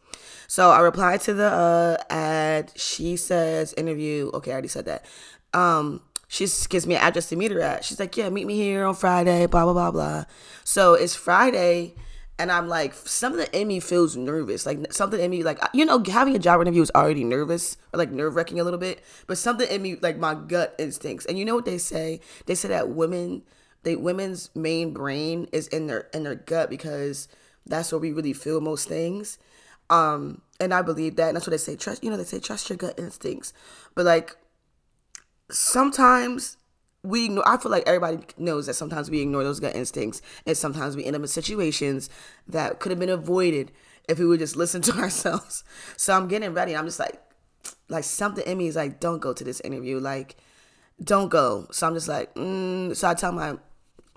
So 0.48 0.70
I 0.70 0.80
replied 0.82 1.22
to 1.22 1.34
the 1.34 1.48
uh, 1.52 1.98
ad. 2.14 2.72
She 2.76 3.18
says 3.18 3.74
interview. 3.74 4.30
Okay, 4.36 4.52
I 4.52 4.54
already 4.54 4.68
said 4.68 4.86
that. 4.86 5.06
Um, 5.52 6.02
she 6.28 6.48
gives 6.70 6.86
me 6.86 6.96
an 6.96 7.02
address 7.02 7.30
to 7.30 7.36
meet 7.36 7.50
her 7.50 7.62
at. 7.62 7.84
She's 7.84 8.00
like, 8.00 8.16
yeah, 8.16 8.30
meet 8.30 8.46
me 8.46 8.56
here 8.56 8.86
on 8.86 8.94
Friday. 8.94 9.48
Blah 9.48 9.64
blah 9.64 9.74
blah 9.74 9.90
blah. 9.90 10.26
So 10.64 10.94
it's 10.94 11.16
Friday. 11.16 11.96
And 12.40 12.52
I'm 12.52 12.68
like, 12.68 12.94
something 12.94 13.46
in 13.54 13.68
me 13.68 13.80
feels 13.80 14.18
nervous. 14.18 14.66
Like 14.66 14.92
something 14.92 15.20
in 15.20 15.30
me, 15.30 15.44
like 15.44 15.60
you 15.74 15.86
know, 15.86 16.04
having 16.04 16.36
a 16.36 16.40
job 16.40 16.62
interview 16.62 16.82
is 16.82 16.92
already 16.96 17.24
nervous 17.24 17.78
or 17.94 18.00
like 18.00 18.12
nerve 18.12 18.36
wracking 18.36 18.60
a 18.60 18.64
little 18.64 18.80
bit. 18.80 19.04
But 19.28 19.38
something 19.38 19.68
in 19.70 19.82
me, 19.82 19.98
like 20.02 20.18
my 20.18 20.34
gut 20.34 20.76
instincts. 20.80 21.26
And 21.26 21.38
you 21.38 21.46
know 21.46 21.56
what 21.56 21.66
they 21.66 21.78
say? 21.78 22.22
They 22.48 22.56
say 22.56 22.70
that 22.70 22.90
women 22.90 23.44
they 23.84 23.96
women's 23.96 24.50
main 24.56 24.94
brain 24.94 25.48
is 25.52 25.68
in 25.68 25.88
their 25.88 26.08
in 26.14 26.24
their 26.24 26.36
gut 26.36 26.70
because 26.70 27.28
that's 27.66 27.92
where 27.92 28.00
we 28.00 28.12
really 28.12 28.34
feel 28.34 28.60
most 28.62 28.88
things. 28.88 29.38
Um, 29.90 30.42
and 30.60 30.74
I 30.74 30.82
believe 30.82 31.18
that. 31.18 31.28
And 31.28 31.36
that's 31.36 31.46
what 31.46 31.52
they 31.52 31.58
say. 31.58 31.76
Trust, 31.76 32.04
you 32.04 32.10
know, 32.10 32.18
they 32.18 32.24
say 32.24 32.40
trust 32.40 32.70
your 32.70 32.78
gut 32.78 32.98
instincts. 32.98 33.54
But 33.94 34.06
like 34.06 34.36
sometimes 35.52 36.58
we 37.04 37.26
ignore. 37.26 37.48
I 37.48 37.58
feel 37.58 37.72
like 37.72 37.84
everybody 37.86 38.20
knows 38.38 38.66
that 38.66 38.76
sometimes 38.76 39.10
we 39.10 39.22
ignore 39.22 39.44
those 39.44 39.60
gut 39.60 39.76
instincts, 39.76 40.22
and 40.46 40.58
sometimes 40.58 40.96
we 40.96 41.04
end 41.06 41.16
up 41.16 41.22
in 41.22 41.28
situations 41.28 42.10
that 42.48 42.80
could 42.80 42.92
have 42.92 43.00
been 43.00 43.10
avoided 43.10 43.72
if 44.08 44.20
we 44.20 44.26
would 44.26 44.40
just 44.40 44.56
listen 44.56 44.82
to 44.84 44.92
ourselves. 44.98 45.64
So 45.98 46.14
I'm 46.14 46.28
getting 46.28 46.54
ready. 46.54 46.76
I'm 46.76 46.86
just 46.86 47.00
like, 47.00 47.22
like 47.90 48.04
something 48.04 48.46
in 48.46 48.58
me 48.58 48.68
is 48.68 48.76
like, 48.76 49.00
don't 49.00 49.20
go 49.20 49.34
to 49.34 49.44
this 49.44 49.60
interview. 49.62 50.00
Like, 50.00 50.38
don't 51.04 51.30
go. 51.30 51.68
So 51.72 51.88
I'm 51.88 51.94
just 51.94 52.08
like, 52.08 52.34
mm. 52.36 52.96
so 52.96 53.10
I 53.10 53.14
tell 53.14 53.32
my 53.32 53.58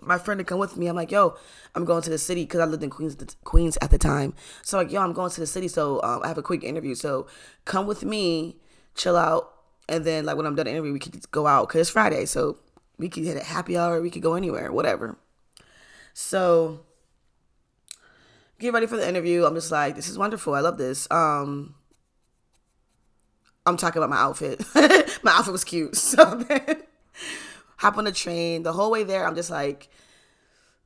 my 0.03 0.19
friend 0.19 0.39
to 0.39 0.45
come 0.45 0.59
with 0.59 0.77
me. 0.77 0.87
I'm 0.87 0.95
like, 0.95 1.11
yo, 1.11 1.37
I'm 1.75 1.85
going 1.85 2.03
to 2.03 2.11
the 2.11 2.19
city 2.19 2.43
because 2.43 2.61
I 2.61 2.67
lived 2.67 2.83
in 2.83 2.91
Queens, 2.91 3.17
Queens 3.45 3.79
at 3.81 3.91
the 3.91 3.99
time. 3.99 4.35
So 4.63 4.79
like, 4.79 4.93
yo, 4.93 5.01
I'm 5.01 5.13
going 5.13 5.31
to 5.31 5.41
the 5.41 5.47
city. 5.47 5.69
So 5.69 6.01
um, 6.03 6.21
I 6.23 6.29
have 6.29 6.39
a 6.39 6.43
quick 6.43 6.63
interview. 6.63 6.95
So 6.95 7.27
come 7.65 7.87
with 7.87 8.05
me, 8.05 8.57
chill 8.95 9.17
out, 9.17 9.53
and 9.89 10.05
then 10.05 10.25
like 10.25 10.37
when 10.37 10.47
I'm 10.47 10.55
done 10.55 10.67
the 10.67 10.73
interview, 10.73 10.93
we 10.93 10.99
can 10.99 11.21
go 11.33 11.47
out 11.47 11.69
because 11.69 11.81
it's 11.81 11.91
Friday. 11.91 12.27
So 12.27 12.59
we 12.99 13.09
could 13.09 13.25
hit 13.25 13.37
a 13.37 13.45
happy 13.45 13.77
hour. 13.77 14.01
We 14.01 14.11
could 14.11 14.23
go 14.23 14.35
anywhere, 14.35 14.73
whatever. 14.73 15.17
So 16.15 16.81
get 18.59 18.73
ready 18.73 18.87
for 18.87 18.97
the 18.97 19.09
interview. 19.09 19.45
I'm 19.45 19.55
just 19.55 19.71
like, 19.71 19.97
this 19.97 20.09
is 20.09 20.19
wonderful. 20.19 20.55
I 20.55 20.61
love 20.61 20.79
this. 20.79 21.07
Um, 21.11 21.75
I'm 23.67 23.77
talking 23.77 23.99
about 23.99 24.11
my 24.11 24.17
outfit. 24.17 24.65
my 25.23 25.33
outfit 25.33 25.53
was 25.53 25.65
cute. 25.65 25.97
So 25.97 26.37
then 26.37 26.83
hop 27.79 27.99
on 27.99 28.05
the 28.05 28.13
train. 28.13 28.63
The 28.63 28.73
whole 28.73 28.91
way 28.91 29.05
there, 29.05 29.27
I'm 29.27 29.35
just 29.35 29.51
like, 29.51 29.89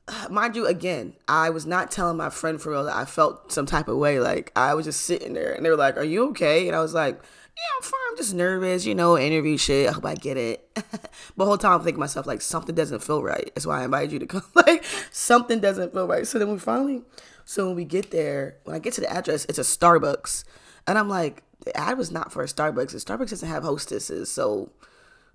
mind 0.29 0.55
you, 0.55 0.65
again, 0.65 1.13
I 1.27 1.49
was 1.49 1.65
not 1.65 1.91
telling 1.91 2.17
my 2.17 2.29
friend 2.29 2.61
for 2.61 2.71
real 2.71 2.85
that 2.85 2.95
I 2.95 3.05
felt 3.05 3.51
some 3.51 3.65
type 3.65 3.87
of 3.87 3.97
way. 3.97 4.19
Like 4.19 4.51
I 4.55 4.73
was 4.73 4.85
just 4.85 5.01
sitting 5.01 5.33
there, 5.33 5.53
and 5.53 5.65
they 5.65 5.69
were 5.69 5.75
like, 5.75 5.97
"Are 5.97 6.03
you 6.03 6.29
okay?" 6.29 6.67
And 6.67 6.75
I 6.75 6.81
was 6.81 6.93
like, 6.93 7.15
"Yeah, 7.15 7.63
I'm 7.77 7.83
fine. 7.83 8.00
I'm 8.11 8.17
just 8.17 8.33
nervous, 8.33 8.85
you 8.85 8.93
know, 8.93 9.17
interview 9.17 9.57
shit. 9.57 9.87
I 9.87 9.93
hope 9.93 10.05
I 10.05 10.15
get 10.15 10.35
it." 10.35 10.67
but 11.37 11.45
whole 11.45 11.57
time 11.57 11.73
I'm 11.73 11.83
thinking 11.83 11.99
myself 11.99 12.27
like 12.27 12.41
something 12.41 12.75
doesn't 12.75 13.01
feel 13.01 13.23
right. 13.23 13.49
That's 13.55 13.65
why 13.65 13.81
I 13.81 13.85
invited 13.85 14.11
you 14.11 14.19
to 14.19 14.27
come. 14.27 14.43
like 14.53 14.83
something 15.11 15.61
doesn't 15.61 15.93
feel 15.93 16.07
right. 16.07 16.27
So 16.27 16.37
then 16.37 16.51
we 16.51 16.59
finally, 16.59 17.03
so 17.45 17.67
when 17.67 17.75
we 17.77 17.85
get 17.85 18.11
there, 18.11 18.57
when 18.65 18.75
I 18.75 18.79
get 18.79 18.93
to 18.93 19.01
the 19.01 19.11
address, 19.11 19.45
it's 19.45 19.59
a 19.59 19.61
Starbucks, 19.61 20.43
and 20.87 20.97
I'm 20.97 21.07
like, 21.07 21.43
the 21.63 21.75
ad 21.77 21.97
was 21.97 22.11
not 22.11 22.33
for 22.33 22.43
a 22.43 22.47
Starbucks. 22.47 22.91
The 22.91 22.97
Starbucks 22.97 23.29
doesn't 23.29 23.47
have 23.47 23.63
hostesses, 23.63 24.29
so 24.29 24.71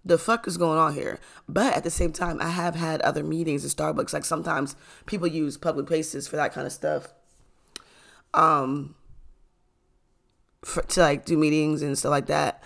the 0.05 0.19
fuck 0.19 0.47
is 0.47 0.59
going 0.59 0.79
on 0.79 0.95
here? 0.95 1.19
But 1.49 1.75
at 1.75 1.83
the 1.83 1.91
same 1.91 2.13
time, 2.13 2.41
I 2.41 2.51
have 2.51 2.75
had 2.75 3.01
other 3.01 3.25
meetings 3.25 3.65
at 3.65 3.73
Starbucks. 3.73 4.13
Like 4.13 4.25
sometimes 4.25 4.77
people 5.07 5.27
use 5.27 5.57
public 5.57 5.87
places 5.87 6.29
for 6.29 6.37
that 6.37 6.53
kind 6.53 6.67
of 6.67 6.73
stuff. 6.73 7.09
Um, 8.35 8.95
for, 10.67 10.83
to 10.83 11.01
like 11.01 11.25
do 11.25 11.39
meetings 11.39 11.83
and 11.83 11.97
stuff 11.97 12.11
like 12.11 12.27
that, 12.27 12.63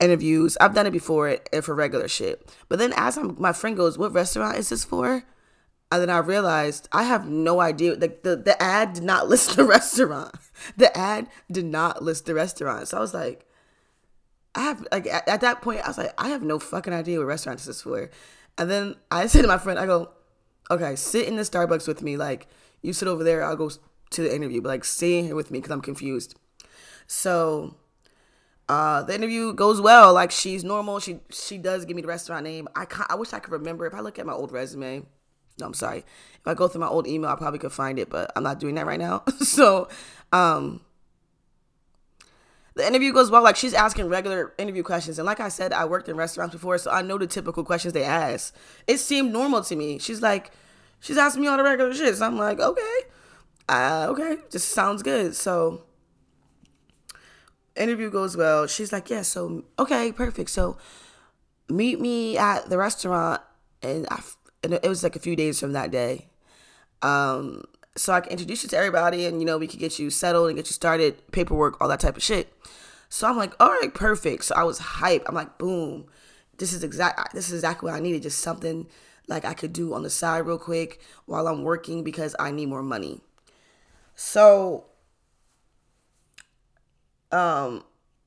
interviews. 0.00 0.56
I've 0.60 0.74
done 0.74 0.86
it 0.86 0.92
before 0.92 1.38
for 1.62 1.74
regular 1.74 2.08
shit. 2.08 2.50
But 2.68 2.78
then 2.78 2.92
as 2.96 3.16
I'm, 3.16 3.36
my 3.38 3.52
friend 3.52 3.76
goes, 3.76 3.98
"What 3.98 4.12
restaurant 4.12 4.56
is 4.56 4.70
this 4.70 4.84
for?" 4.84 5.24
And 5.92 6.02
then 6.02 6.10
I 6.10 6.18
realized 6.18 6.88
I 6.92 7.04
have 7.04 7.28
no 7.28 7.60
idea. 7.60 7.94
Like 7.94 8.22
the, 8.22 8.36
the 8.36 8.60
ad 8.60 8.94
did 8.94 9.04
not 9.04 9.28
list 9.32 9.56
the 9.56 9.64
restaurant. 9.64 10.34
The 10.76 10.96
ad 10.96 11.28
did 11.50 11.66
not 11.66 12.02
list 12.02 12.26
the 12.26 12.34
restaurant. 12.34 12.88
So 12.88 12.96
I 12.96 13.00
was 13.00 13.14
like, 13.14 13.46
I 14.54 14.62
have 14.62 14.86
like 14.90 15.06
at, 15.06 15.28
at 15.28 15.42
that 15.42 15.60
point 15.62 15.82
I 15.82 15.88
was 15.88 15.98
like, 15.98 16.14
I 16.18 16.28
have 16.30 16.42
no 16.42 16.58
fucking 16.58 16.92
idea 16.92 17.18
what 17.18 17.26
restaurant 17.26 17.58
this 17.58 17.68
is 17.68 17.82
for. 17.82 18.10
And 18.58 18.70
then 18.70 18.96
I 19.10 19.26
said 19.28 19.42
to 19.42 19.48
my 19.48 19.58
friend, 19.58 19.78
I 19.78 19.86
go, 19.86 20.10
okay, 20.70 20.96
sit 20.96 21.28
in 21.28 21.36
the 21.36 21.42
Starbucks 21.42 21.86
with 21.86 22.02
me. 22.02 22.16
Like 22.16 22.48
you 22.82 22.92
sit 22.92 23.08
over 23.08 23.22
there, 23.22 23.44
I'll 23.44 23.56
go 23.56 23.70
to 24.10 24.22
the 24.22 24.34
interview, 24.34 24.62
but 24.62 24.70
like 24.70 24.84
stay 24.84 25.22
here 25.22 25.36
with 25.36 25.50
me 25.50 25.58
because 25.58 25.72
I'm 25.72 25.82
confused. 25.82 26.34
So 27.06 27.76
uh, 28.68 29.02
the 29.02 29.14
interview 29.14 29.54
goes 29.54 29.80
well. 29.80 30.12
Like 30.12 30.30
she's 30.30 30.64
normal. 30.64 31.00
She 31.00 31.20
she 31.30 31.58
does 31.58 31.84
give 31.84 31.96
me 31.96 32.02
the 32.02 32.08
restaurant 32.08 32.44
name. 32.44 32.68
I 32.74 32.86
I 33.08 33.14
wish 33.14 33.32
I 33.32 33.38
could 33.38 33.52
remember. 33.52 33.86
If 33.86 33.94
I 33.94 34.00
look 34.00 34.18
at 34.18 34.26
my 34.26 34.32
old 34.32 34.52
resume, 34.52 35.04
no, 35.58 35.66
I'm 35.66 35.74
sorry. 35.74 35.98
If 35.98 36.46
I 36.46 36.54
go 36.54 36.68
through 36.68 36.80
my 36.80 36.88
old 36.88 37.06
email, 37.06 37.30
I 37.30 37.36
probably 37.36 37.58
could 37.58 37.72
find 37.72 37.98
it, 37.98 38.10
but 38.10 38.32
I'm 38.36 38.42
not 38.42 38.60
doing 38.60 38.74
that 38.74 38.86
right 38.86 38.98
now. 38.98 39.22
so, 39.40 39.88
um, 40.32 40.80
the 42.74 42.86
interview 42.86 43.12
goes 43.12 43.30
well. 43.30 43.42
Like 43.42 43.56
she's 43.56 43.72
asking 43.72 44.08
regular 44.08 44.52
interview 44.58 44.82
questions, 44.82 45.18
and 45.18 45.26
like 45.26 45.40
I 45.40 45.48
said, 45.48 45.72
I 45.72 45.84
worked 45.84 46.08
in 46.08 46.16
restaurants 46.16 46.54
before, 46.54 46.76
so 46.78 46.90
I 46.90 47.02
know 47.02 47.18
the 47.18 47.26
typical 47.26 47.64
questions 47.64 47.94
they 47.94 48.04
ask. 48.04 48.54
It 48.86 48.98
seemed 48.98 49.32
normal 49.32 49.62
to 49.64 49.76
me. 49.76 49.98
She's 49.98 50.20
like, 50.20 50.50
she's 51.00 51.16
asking 51.16 51.42
me 51.42 51.48
all 51.48 51.56
the 51.56 51.62
regular 51.62 51.94
shit. 51.94 52.16
So 52.16 52.26
I'm 52.26 52.36
like, 52.36 52.58
okay, 52.58 52.98
uh, 53.68 54.08
okay, 54.10 54.38
just 54.50 54.70
sounds 54.70 55.02
good. 55.02 55.34
So 55.34 55.82
interview 57.76 58.10
goes 58.10 58.36
well. 58.36 58.66
She's 58.66 58.92
like, 58.92 59.10
yeah, 59.10 59.22
so 59.22 59.64
okay, 59.78 60.12
perfect. 60.12 60.50
So 60.50 60.76
meet 61.68 62.00
me 62.00 62.36
at 62.38 62.68
the 62.68 62.78
restaurant, 62.78 63.40
and 63.82 64.06
I 64.10 64.22
and 64.62 64.74
it 64.74 64.88
was 64.88 65.02
like 65.02 65.16
a 65.16 65.20
few 65.20 65.36
days 65.36 65.60
from 65.60 65.72
that 65.72 65.90
day. 65.90 66.28
Um, 67.02 67.64
so 67.96 68.12
I 68.12 68.20
can 68.20 68.32
introduce 68.32 68.62
you 68.62 68.68
to 68.70 68.76
everybody, 68.76 69.26
and 69.26 69.40
you 69.40 69.46
know 69.46 69.58
we 69.58 69.66
could 69.66 69.80
get 69.80 69.98
you 69.98 70.10
settled 70.10 70.48
and 70.48 70.56
get 70.56 70.66
you 70.66 70.72
started, 70.72 71.30
paperwork, 71.32 71.80
all 71.80 71.88
that 71.88 72.00
type 72.00 72.16
of 72.16 72.22
shit. 72.22 72.52
So 73.08 73.28
I'm 73.28 73.36
like, 73.36 73.54
all 73.60 73.68
right, 73.68 73.92
perfect. 73.92 74.44
So 74.44 74.54
I 74.56 74.64
was 74.64 74.80
hyped. 74.80 75.22
I'm 75.26 75.34
like, 75.34 75.58
boom, 75.58 76.06
this 76.58 76.72
is 76.72 76.82
exact. 76.82 77.34
This 77.34 77.48
is 77.48 77.54
exactly 77.54 77.90
what 77.90 77.96
I 77.96 78.00
needed. 78.00 78.22
Just 78.22 78.40
something 78.40 78.86
like 79.28 79.44
I 79.44 79.54
could 79.54 79.72
do 79.72 79.94
on 79.94 80.02
the 80.02 80.10
side 80.10 80.46
real 80.46 80.58
quick 80.58 81.00
while 81.26 81.48
I'm 81.48 81.62
working 81.62 82.04
because 82.04 82.36
I 82.38 82.50
need 82.50 82.66
more 82.66 82.82
money. 82.82 83.20
So, 84.14 84.84
um, 87.32 87.84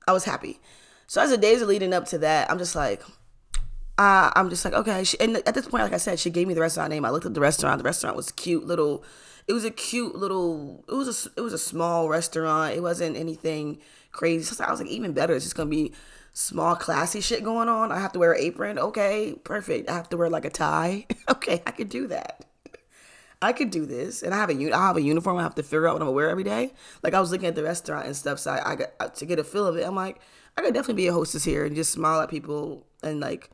I 0.08 0.12
was 0.12 0.26
happy. 0.26 0.60
So 1.08 1.22
as 1.22 1.32
the 1.32 1.38
days 1.38 1.62
are 1.62 1.66
leading 1.66 1.94
up 1.94 2.06
to 2.08 2.18
that, 2.20 2.50
I'm 2.52 2.58
just 2.58 2.76
like, 2.76 3.02
uh, 3.98 4.32
I'm 4.36 4.50
just 4.50 4.64
like, 4.64 4.74
okay. 4.74 5.04
She, 5.04 5.20
and 5.20 5.38
at 5.38 5.54
this 5.54 5.68
point, 5.68 5.84
like 5.84 5.94
I 5.94 5.98
said, 5.98 6.20
she 6.20 6.30
gave 6.30 6.48
me 6.48 6.54
the 6.54 6.62
restaurant 6.62 6.90
name. 6.90 7.04
I 7.04 7.10
looked 7.10 7.26
at 7.26 7.34
the 7.34 7.42
restaurant. 7.42 7.80
The 7.80 7.84
restaurant 7.84 8.16
was 8.16 8.32
cute 8.32 8.66
little. 8.66 9.04
It 9.48 9.54
was 9.54 9.66
a 9.66 9.72
cute 9.72 10.16
little. 10.16 10.86
It 10.88 10.94
was 10.94 11.28
a. 11.28 11.32
It 11.38 11.42
was 11.42 11.54
a 11.54 11.58
small 11.58 12.08
restaurant. 12.08 12.76
It 12.76 12.82
wasn't 12.82 13.18
anything 13.18 13.80
crazy. 14.12 14.44
So 14.44 14.64
I 14.64 14.72
was 14.72 14.80
like, 14.80 14.90
even 14.90 15.14
better. 15.14 15.36
It's 15.36 15.46
just 15.46 15.56
gonna 15.56 15.70
be 15.70 15.94
small, 16.32 16.76
classy 16.76 17.22
shit 17.22 17.44
going 17.44 17.68
on. 17.68 17.92
I 17.92 18.00
have 18.00 18.14
to 18.14 18.20
wear 18.20 18.34
an 18.34 18.42
apron. 18.42 18.80
Okay, 18.80 19.36
perfect. 19.44 19.90
I 19.90 19.96
have 19.96 20.10
to 20.10 20.18
wear 20.18 20.30
like 20.30 20.46
a 20.46 20.50
tie. 20.50 21.06
okay, 21.30 21.62
I 21.66 21.72
could 21.72 21.90
do 21.90 22.08
that. 22.08 22.46
I 23.42 23.54
could 23.54 23.70
do 23.70 23.86
this, 23.86 24.22
and 24.22 24.34
I 24.34 24.38
have 24.38 24.50
a 24.50 24.74
I 24.74 24.88
have 24.88 24.98
a 24.98 25.02
uniform. 25.02 25.38
I 25.38 25.44
have 25.44 25.56
to 25.56 25.64
figure 25.64 25.88
out 25.88 25.94
what 25.94 26.02
I'm 26.02 26.08
gonna 26.08 26.16
wear 26.16 26.30
every 26.30 26.44
day. 26.44 26.74
Like 27.04 27.14
I 27.14 27.22
was 27.22 27.32
looking 27.32 27.48
at 27.48 27.56
the 27.56 27.64
restaurant 27.64 28.06
and 28.06 28.16
stuff, 28.16 28.40
so 28.40 28.52
I, 28.52 28.72
I 28.72 28.76
got 28.76 28.90
uh, 29.00 29.08
to 29.08 29.26
get 29.26 29.40
a 29.40 29.44
feel 29.44 29.66
of 29.66 29.78
it. 29.78 29.88
I'm 29.88 29.96
like, 29.96 30.20
I 30.58 30.62
could 30.62 30.74
definitely 30.74 31.04
be 31.04 31.08
a 31.08 31.14
hostess 31.14 31.46
here 31.46 31.66
and 31.66 31.76
just 31.76 31.92
smile 31.92 32.20
at 32.20 32.30
people 32.30 32.86
and 33.02 33.22
like 33.22 33.50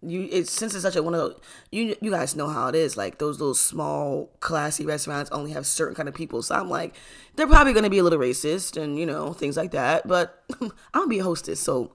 you 0.00 0.28
it's 0.30 0.52
since 0.52 0.74
it's 0.74 0.82
such 0.82 0.94
a 0.94 1.02
one 1.02 1.14
of 1.14 1.20
those 1.20 1.40
you 1.72 1.96
you 2.00 2.10
guys 2.10 2.36
know 2.36 2.48
how 2.48 2.68
it 2.68 2.74
is 2.74 2.96
like 2.96 3.18
those 3.18 3.40
little 3.40 3.54
small 3.54 4.30
classy 4.38 4.86
restaurants 4.86 5.30
only 5.32 5.50
have 5.50 5.66
certain 5.66 5.94
kind 5.94 6.08
of 6.08 6.14
people 6.14 6.40
so 6.40 6.54
i'm 6.54 6.68
like 6.68 6.94
they're 7.34 7.48
probably 7.48 7.72
going 7.72 7.82
to 7.82 7.90
be 7.90 7.98
a 7.98 8.04
little 8.04 8.18
racist 8.18 8.80
and 8.80 8.98
you 8.98 9.04
know 9.04 9.32
things 9.32 9.56
like 9.56 9.72
that 9.72 10.06
but 10.06 10.44
i'm 10.60 10.70
gonna 10.92 11.08
be 11.08 11.18
a 11.18 11.24
hostess 11.24 11.58
so 11.58 11.94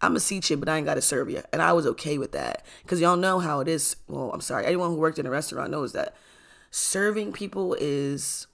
i'm 0.00 0.16
a 0.16 0.20
seat 0.20 0.50
you 0.50 0.56
but 0.56 0.68
i 0.68 0.76
ain't 0.76 0.86
gotta 0.86 1.00
serve 1.00 1.30
you 1.30 1.40
and 1.52 1.62
i 1.62 1.72
was 1.72 1.86
okay 1.86 2.18
with 2.18 2.32
that 2.32 2.64
because 2.82 3.00
y'all 3.00 3.16
know 3.16 3.38
how 3.38 3.60
it 3.60 3.68
is 3.68 3.94
well 4.08 4.32
i'm 4.32 4.40
sorry 4.40 4.66
anyone 4.66 4.90
who 4.90 4.96
worked 4.96 5.18
in 5.18 5.26
a 5.26 5.30
restaurant 5.30 5.70
knows 5.70 5.92
that 5.92 6.16
serving 6.70 7.32
people 7.32 7.76
is 7.80 8.46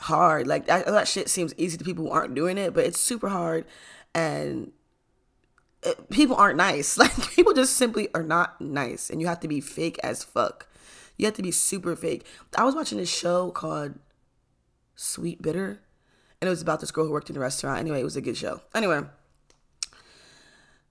hard 0.00 0.46
like 0.46 0.66
that, 0.66 0.86
that 0.86 1.08
shit 1.08 1.28
seems 1.28 1.52
easy 1.56 1.76
to 1.76 1.84
people 1.84 2.04
who 2.04 2.10
aren't 2.10 2.34
doing 2.34 2.56
it 2.56 2.72
but 2.72 2.84
it's 2.84 3.00
super 3.00 3.28
hard 3.28 3.64
and 4.14 4.72
people 6.10 6.36
aren't 6.36 6.56
nice. 6.56 6.98
Like 7.08 7.30
people 7.30 7.52
just 7.52 7.76
simply 7.76 8.08
are 8.14 8.22
not 8.22 8.60
nice, 8.60 9.10
and 9.10 9.20
you 9.20 9.26
have 9.26 9.40
to 9.40 9.48
be 9.48 9.60
fake 9.60 9.98
as 10.02 10.24
fuck. 10.24 10.66
You 11.16 11.26
have 11.26 11.34
to 11.34 11.42
be 11.42 11.50
super 11.50 11.96
fake. 11.96 12.24
I 12.56 12.64
was 12.64 12.74
watching 12.74 12.98
this 12.98 13.12
show 13.12 13.50
called 13.50 13.98
Sweetbitter, 14.96 15.78
and 16.40 16.46
it 16.46 16.50
was 16.50 16.62
about 16.62 16.80
this 16.80 16.90
girl 16.90 17.06
who 17.06 17.12
worked 17.12 17.30
in 17.30 17.36
a 17.36 17.40
restaurant. 17.40 17.78
Anyway, 17.78 18.00
it 18.00 18.04
was 18.04 18.16
a 18.16 18.20
good 18.20 18.36
show. 18.36 18.60
Anyway, 18.74 19.02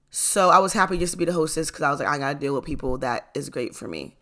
so 0.09 0.49
I 0.49 0.59
was 0.59 0.73
happy 0.73 0.97
just 0.97 1.13
to 1.13 1.17
be 1.17 1.25
the 1.25 1.33
hostess 1.33 1.69
because 1.69 1.83
I 1.83 1.91
was 1.91 1.99
like, 1.99 2.09
I 2.09 2.17
gotta 2.17 2.39
deal 2.39 2.55
with 2.55 2.65
people. 2.65 2.97
That 2.97 3.29
is 3.33 3.49
great 3.49 3.75
for 3.75 3.87
me. 3.87 4.15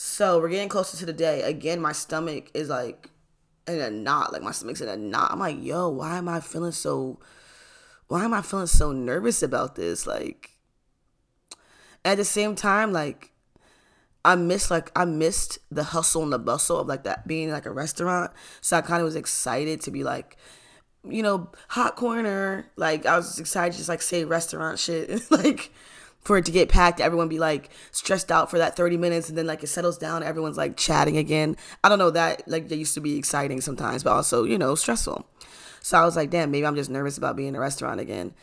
So 0.00 0.38
we're 0.38 0.50
getting 0.50 0.68
closer 0.68 0.96
to 0.96 1.06
the 1.06 1.12
day. 1.12 1.42
Again, 1.42 1.80
my 1.80 1.90
stomach 1.90 2.52
is 2.54 2.68
like 2.68 3.10
in 3.66 3.80
a 3.80 3.90
knot. 3.90 4.32
Like 4.32 4.42
my 4.42 4.52
stomach's 4.52 4.80
in 4.80 4.88
a 4.88 4.96
knot. 4.96 5.32
I'm 5.32 5.40
like, 5.40 5.56
yo, 5.60 5.88
why 5.88 6.18
am 6.18 6.28
I 6.28 6.38
feeling 6.38 6.70
so? 6.70 7.18
why 8.06 8.24
am 8.24 8.32
I 8.32 8.42
feeling 8.42 8.68
so 8.68 8.92
nervous 8.92 9.42
about 9.42 9.74
this? 9.74 10.06
Like, 10.06 10.50
at 12.04 12.16
the 12.16 12.24
same 12.24 12.54
time, 12.54 12.92
like, 12.92 13.32
I 14.24 14.36
missed 14.36 14.70
like 14.70 14.92
I 14.94 15.04
missed 15.04 15.58
the 15.68 15.82
hustle 15.82 16.22
and 16.22 16.32
the 16.32 16.38
bustle 16.38 16.78
of 16.78 16.86
like 16.86 17.02
that 17.02 17.26
being 17.26 17.50
like 17.50 17.66
a 17.66 17.72
restaurant. 17.72 18.30
So 18.60 18.76
I 18.76 18.82
kind 18.82 19.00
of 19.00 19.04
was 19.04 19.16
excited 19.16 19.80
to 19.80 19.90
be 19.90 20.04
like, 20.04 20.36
you 21.02 21.24
know, 21.24 21.50
hot 21.70 21.96
corner. 21.96 22.70
Like 22.76 23.04
I 23.04 23.16
was 23.16 23.40
excited 23.40 23.72
to 23.72 23.78
just 23.78 23.88
like 23.88 24.02
say 24.02 24.24
restaurant 24.24 24.78
shit, 24.78 25.28
like 25.32 25.72
for 26.28 26.36
it 26.36 26.44
to 26.44 26.52
get 26.52 26.68
packed, 26.68 27.00
everyone 27.00 27.26
be 27.26 27.38
like 27.38 27.70
stressed 27.90 28.30
out 28.30 28.50
for 28.50 28.58
that 28.58 28.76
30 28.76 28.98
minutes 28.98 29.30
and 29.30 29.38
then 29.38 29.46
like 29.46 29.64
it 29.64 29.68
settles 29.68 29.96
down, 29.96 30.22
everyone's 30.22 30.58
like 30.58 30.76
chatting 30.76 31.16
again. 31.16 31.56
I 31.82 31.88
don't 31.88 31.98
know 31.98 32.10
that 32.10 32.46
like 32.46 32.68
they 32.68 32.76
used 32.76 32.92
to 32.94 33.00
be 33.00 33.16
exciting 33.16 33.62
sometimes, 33.62 34.02
but 34.02 34.12
also, 34.12 34.44
you 34.44 34.58
know, 34.58 34.74
stressful. 34.74 35.26
So 35.80 35.96
I 35.96 36.04
was 36.04 36.16
like, 36.16 36.28
damn, 36.28 36.50
maybe 36.50 36.66
I'm 36.66 36.76
just 36.76 36.90
nervous 36.90 37.16
about 37.16 37.34
being 37.34 37.48
in 37.48 37.56
a 37.56 37.60
restaurant 37.60 37.98
again. 37.98 38.34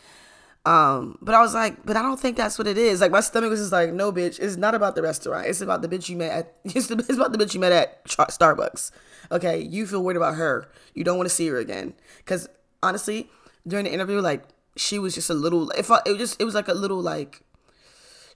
Um, 0.64 1.16
but 1.22 1.32
I 1.32 1.40
was 1.40 1.54
like, 1.54 1.86
but 1.86 1.96
I 1.96 2.02
don't 2.02 2.18
think 2.18 2.36
that's 2.36 2.58
what 2.58 2.66
it 2.66 2.76
is. 2.76 3.00
Like 3.00 3.12
my 3.12 3.20
stomach 3.20 3.50
was 3.50 3.60
just 3.60 3.70
like, 3.70 3.92
no, 3.92 4.10
bitch, 4.10 4.40
it's 4.40 4.56
not 4.56 4.74
about 4.74 4.96
the 4.96 5.02
restaurant. 5.02 5.46
It's 5.46 5.60
about 5.60 5.80
the 5.80 5.88
bitch 5.88 6.08
you 6.08 6.16
met 6.16 6.32
at. 6.32 6.54
It's, 6.64 6.88
the, 6.88 6.96
it's 6.96 7.10
about 7.10 7.30
the 7.30 7.38
bitch 7.38 7.54
you 7.54 7.60
met 7.60 7.70
at 7.70 8.04
Starbucks. 8.06 8.90
Okay, 9.30 9.60
you 9.60 9.86
feel 9.86 10.02
worried 10.02 10.16
about 10.16 10.34
her. 10.34 10.66
You 10.92 11.04
don't 11.04 11.18
want 11.18 11.28
to 11.28 11.34
see 11.34 11.46
her 11.46 11.58
again. 11.58 11.94
Because 12.18 12.48
honestly, 12.82 13.30
during 13.64 13.84
the 13.84 13.92
interview, 13.92 14.20
like 14.20 14.42
she 14.76 14.98
was 14.98 15.14
just 15.14 15.30
a 15.30 15.34
little. 15.34 15.70
If 15.70 15.90
I, 15.90 16.00
it 16.04 16.10
was 16.10 16.18
just, 16.18 16.40
it 16.40 16.44
was 16.44 16.54
like 16.54 16.68
a 16.68 16.74
little 16.74 17.00
like. 17.00 17.42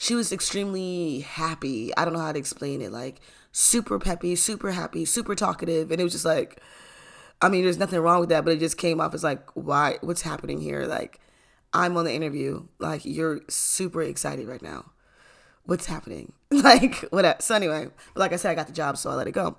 She 0.00 0.14
was 0.14 0.32
extremely 0.32 1.20
happy. 1.20 1.94
I 1.94 2.06
don't 2.06 2.14
know 2.14 2.20
how 2.20 2.32
to 2.32 2.38
explain 2.38 2.80
it. 2.80 2.90
Like 2.90 3.20
super 3.52 3.98
peppy, 3.98 4.34
super 4.34 4.70
happy, 4.70 5.04
super 5.04 5.34
talkative, 5.34 5.90
and 5.90 6.00
it 6.00 6.04
was 6.04 6.14
just 6.14 6.24
like 6.24 6.58
I 7.42 7.50
mean, 7.50 7.64
there's 7.64 7.76
nothing 7.76 8.00
wrong 8.00 8.20
with 8.20 8.30
that, 8.30 8.46
but 8.46 8.54
it 8.54 8.60
just 8.60 8.78
came 8.78 8.98
off 8.98 9.12
as 9.12 9.22
like, 9.22 9.46
why? 9.52 9.98
What's 10.00 10.22
happening 10.22 10.58
here? 10.58 10.84
Like, 10.84 11.20
I'm 11.74 11.98
on 11.98 12.06
the 12.06 12.14
interview. 12.14 12.66
Like, 12.78 13.04
you're 13.04 13.42
super 13.48 14.02
excited 14.02 14.48
right 14.48 14.62
now. 14.62 14.90
What's 15.64 15.86
happening? 15.86 16.32
Like, 16.50 16.96
whatever. 17.10 17.36
So 17.40 17.54
anyway, 17.54 17.88
like 18.16 18.32
I 18.32 18.36
said, 18.36 18.50
I 18.50 18.54
got 18.54 18.66
the 18.66 18.72
job, 18.72 18.96
so 18.96 19.10
I 19.10 19.14
let 19.14 19.28
it 19.28 19.32
go. 19.32 19.56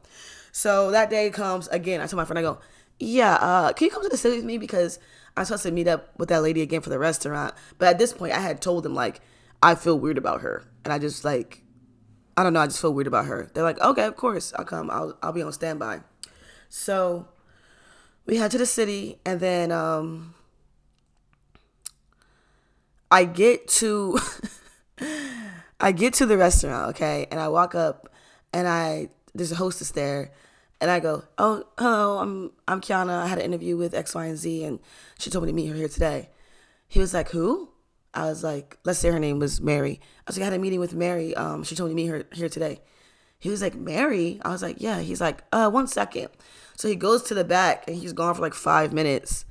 So 0.52 0.92
that 0.92 1.10
day 1.10 1.30
comes 1.30 1.68
again. 1.70 2.02
I 2.02 2.06
told 2.06 2.18
my 2.18 2.26
friend, 2.26 2.40
I 2.40 2.42
go, 2.42 2.60
yeah, 3.00 3.36
uh, 3.36 3.74
can 3.74 3.86
you 3.86 3.92
come 3.92 4.04
to 4.04 4.10
the 4.10 4.18
city 4.18 4.36
with 4.36 4.46
me 4.46 4.58
because 4.58 5.00
I'm 5.38 5.46
supposed 5.46 5.64
to 5.64 5.72
meet 5.72 5.88
up 5.88 6.10
with 6.20 6.30
that 6.30 6.44
lady 6.44 6.62
again 6.62 6.82
for 6.82 6.90
the 6.90 7.00
restaurant. 7.00 7.54
But 7.78 7.88
at 7.88 7.98
this 7.98 8.12
point, 8.12 8.34
I 8.34 8.40
had 8.40 8.62
told 8.62 8.86
him 8.86 8.94
like 8.94 9.22
I 9.63 9.75
feel 9.75 9.98
weird 10.00 10.18
about 10.18 10.41
her, 10.41 10.63
and 10.84 10.94
I 10.94 11.00
just 11.00 11.24
like, 11.24 11.63
I 12.36 12.44
don't 12.44 12.53
know, 12.53 12.62
I 12.62 12.68
just 12.68 12.82
feel 12.82 12.94
weird 12.94 13.08
about 13.08 13.25
her. 13.25 13.50
They're 13.53 13.63
like, 13.63 13.80
okay, 13.80 14.06
of 14.06 14.15
course, 14.15 14.53
I'll 14.58 14.65
come. 14.65 14.89
I'll 14.89 15.18
I'll 15.22 15.34
be 15.34 15.41
on 15.41 15.51
standby. 15.51 16.01
So 16.70 17.27
we 18.25 18.38
head 18.38 18.51
to 18.51 18.58
the 18.58 18.65
city 18.65 19.20
and 19.25 19.39
then 19.39 19.72
um 19.72 20.34
I 23.10 23.25
get 23.25 23.68
to 23.68 24.18
I 25.80 25.91
get 25.91 26.13
to 26.15 26.25
the 26.25 26.38
restaurant, 26.38 26.91
okay, 26.91 27.27
and 27.30 27.39
I 27.39 27.50
walk 27.50 27.75
up 27.75 28.10
and 28.53 28.68
I 28.68 29.10
there's 29.36 29.51
a 29.51 29.56
hostess 29.56 29.91
there 29.91 30.32
and 30.80 30.89
I 30.89 31.00
go, 31.00 31.24
Oh, 31.38 31.65
hello, 31.77 32.20
I'm 32.20 32.51
I'm 32.68 32.82
Kiana. 32.82 33.24
I 33.24 33.27
had 33.27 33.39
an 33.39 33.46
interview 33.46 33.75
with 33.77 33.94
X, 33.94 34.15
Y, 34.15 34.25
and 34.25 34.38
Z 34.38 34.63
and 34.63 34.80
she 35.20 35.30
told 35.30 35.44
me 35.44 35.51
to 35.51 35.56
meet 35.56 35.68
her 35.68 35.75
here 35.75 35.89
today. 35.89 36.30
He 36.88 37.00
was 37.00 37.13
like, 37.13 37.30
Who? 37.30 37.71
I 38.13 38.25
was 38.25 38.44
like, 38.44 38.77
let's 38.84 39.00
say 39.00 39.10
her 39.10 39.20
name 39.20 39.39
was 39.39 39.62
Mary. 39.62 40.00
I 40.01 40.24
was 40.27 40.38
like, 40.38 40.44
I 40.44 40.51
had 40.51 40.53
a 40.53 40.60
meeting 40.60 40.80
with 40.80 40.94
Mary. 40.94 41.36
Um, 41.36 41.63
she 41.63 41.75
told 41.75 41.89
me 41.89 41.94
to 41.94 41.96
meet 41.96 42.08
her 42.08 42.25
here 42.34 42.50
today. 42.50 42.82
He 43.39 43.50
was 43.50 43.62
like, 43.62 43.75
Mary? 43.75 44.39
I 44.44 44.50
was 44.50 44.62
like, 44.62 44.77
yeah. 44.80 45.00
He's 45.00 45.22
like, 45.22 45.44
uh, 45.51 45.70
one 45.70 45.88
second. 45.88 46.30
So 46.75 46.88
he 46.88 46.96
goes 46.96 47.24
to 47.24 47.34
the 47.34 47.44
back 47.44 47.88
and 47.88 47.96
he's 47.96 48.13
gone 48.13 48.36
for 48.36 48.41
like 48.41 48.53
five 48.53 48.94
minutes. 48.94 49.46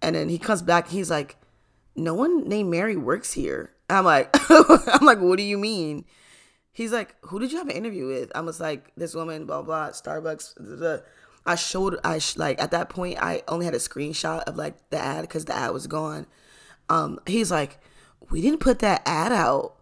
And 0.00 0.16
then 0.16 0.28
he 0.28 0.38
comes 0.38 0.62
back 0.62 0.86
and 0.86 0.94
he's 0.94 1.10
like, 1.10 1.36
no 1.94 2.14
one 2.14 2.48
named 2.48 2.70
Mary 2.70 2.96
works 2.96 3.32
here. 3.32 3.74
I'm 3.88 4.04
like, 4.04 4.34
I'm 4.50 5.04
like, 5.06 5.20
what 5.20 5.36
do 5.36 5.42
you 5.42 5.58
mean? 5.58 6.04
He's 6.72 6.92
like, 6.92 7.14
who 7.22 7.38
did 7.38 7.52
you 7.52 7.58
have 7.58 7.68
an 7.68 7.76
interview 7.76 8.06
with? 8.06 8.32
I 8.34 8.40
was 8.40 8.58
like, 8.58 8.90
this 8.96 9.14
woman, 9.14 9.44
blah, 9.44 9.62
blah, 9.62 9.90
Starbucks. 9.90 10.54
Blah, 10.56 10.76
blah. 10.76 10.96
I 11.44 11.56
showed, 11.56 11.98
I 12.02 12.18
sh- 12.18 12.38
like, 12.38 12.60
at 12.62 12.70
that 12.70 12.88
point, 12.88 13.18
I 13.20 13.42
only 13.48 13.66
had 13.66 13.74
a 13.74 13.78
screenshot 13.78 14.44
of 14.44 14.56
like 14.56 14.90
the 14.90 14.98
ad 14.98 15.22
because 15.22 15.44
the 15.44 15.54
ad 15.54 15.72
was 15.72 15.86
gone. 15.86 16.26
Um, 16.92 17.18
he's 17.26 17.50
like, 17.50 17.78
we 18.30 18.42
didn't 18.42 18.60
put 18.60 18.80
that 18.80 19.00
ad 19.06 19.32
out. 19.32 19.76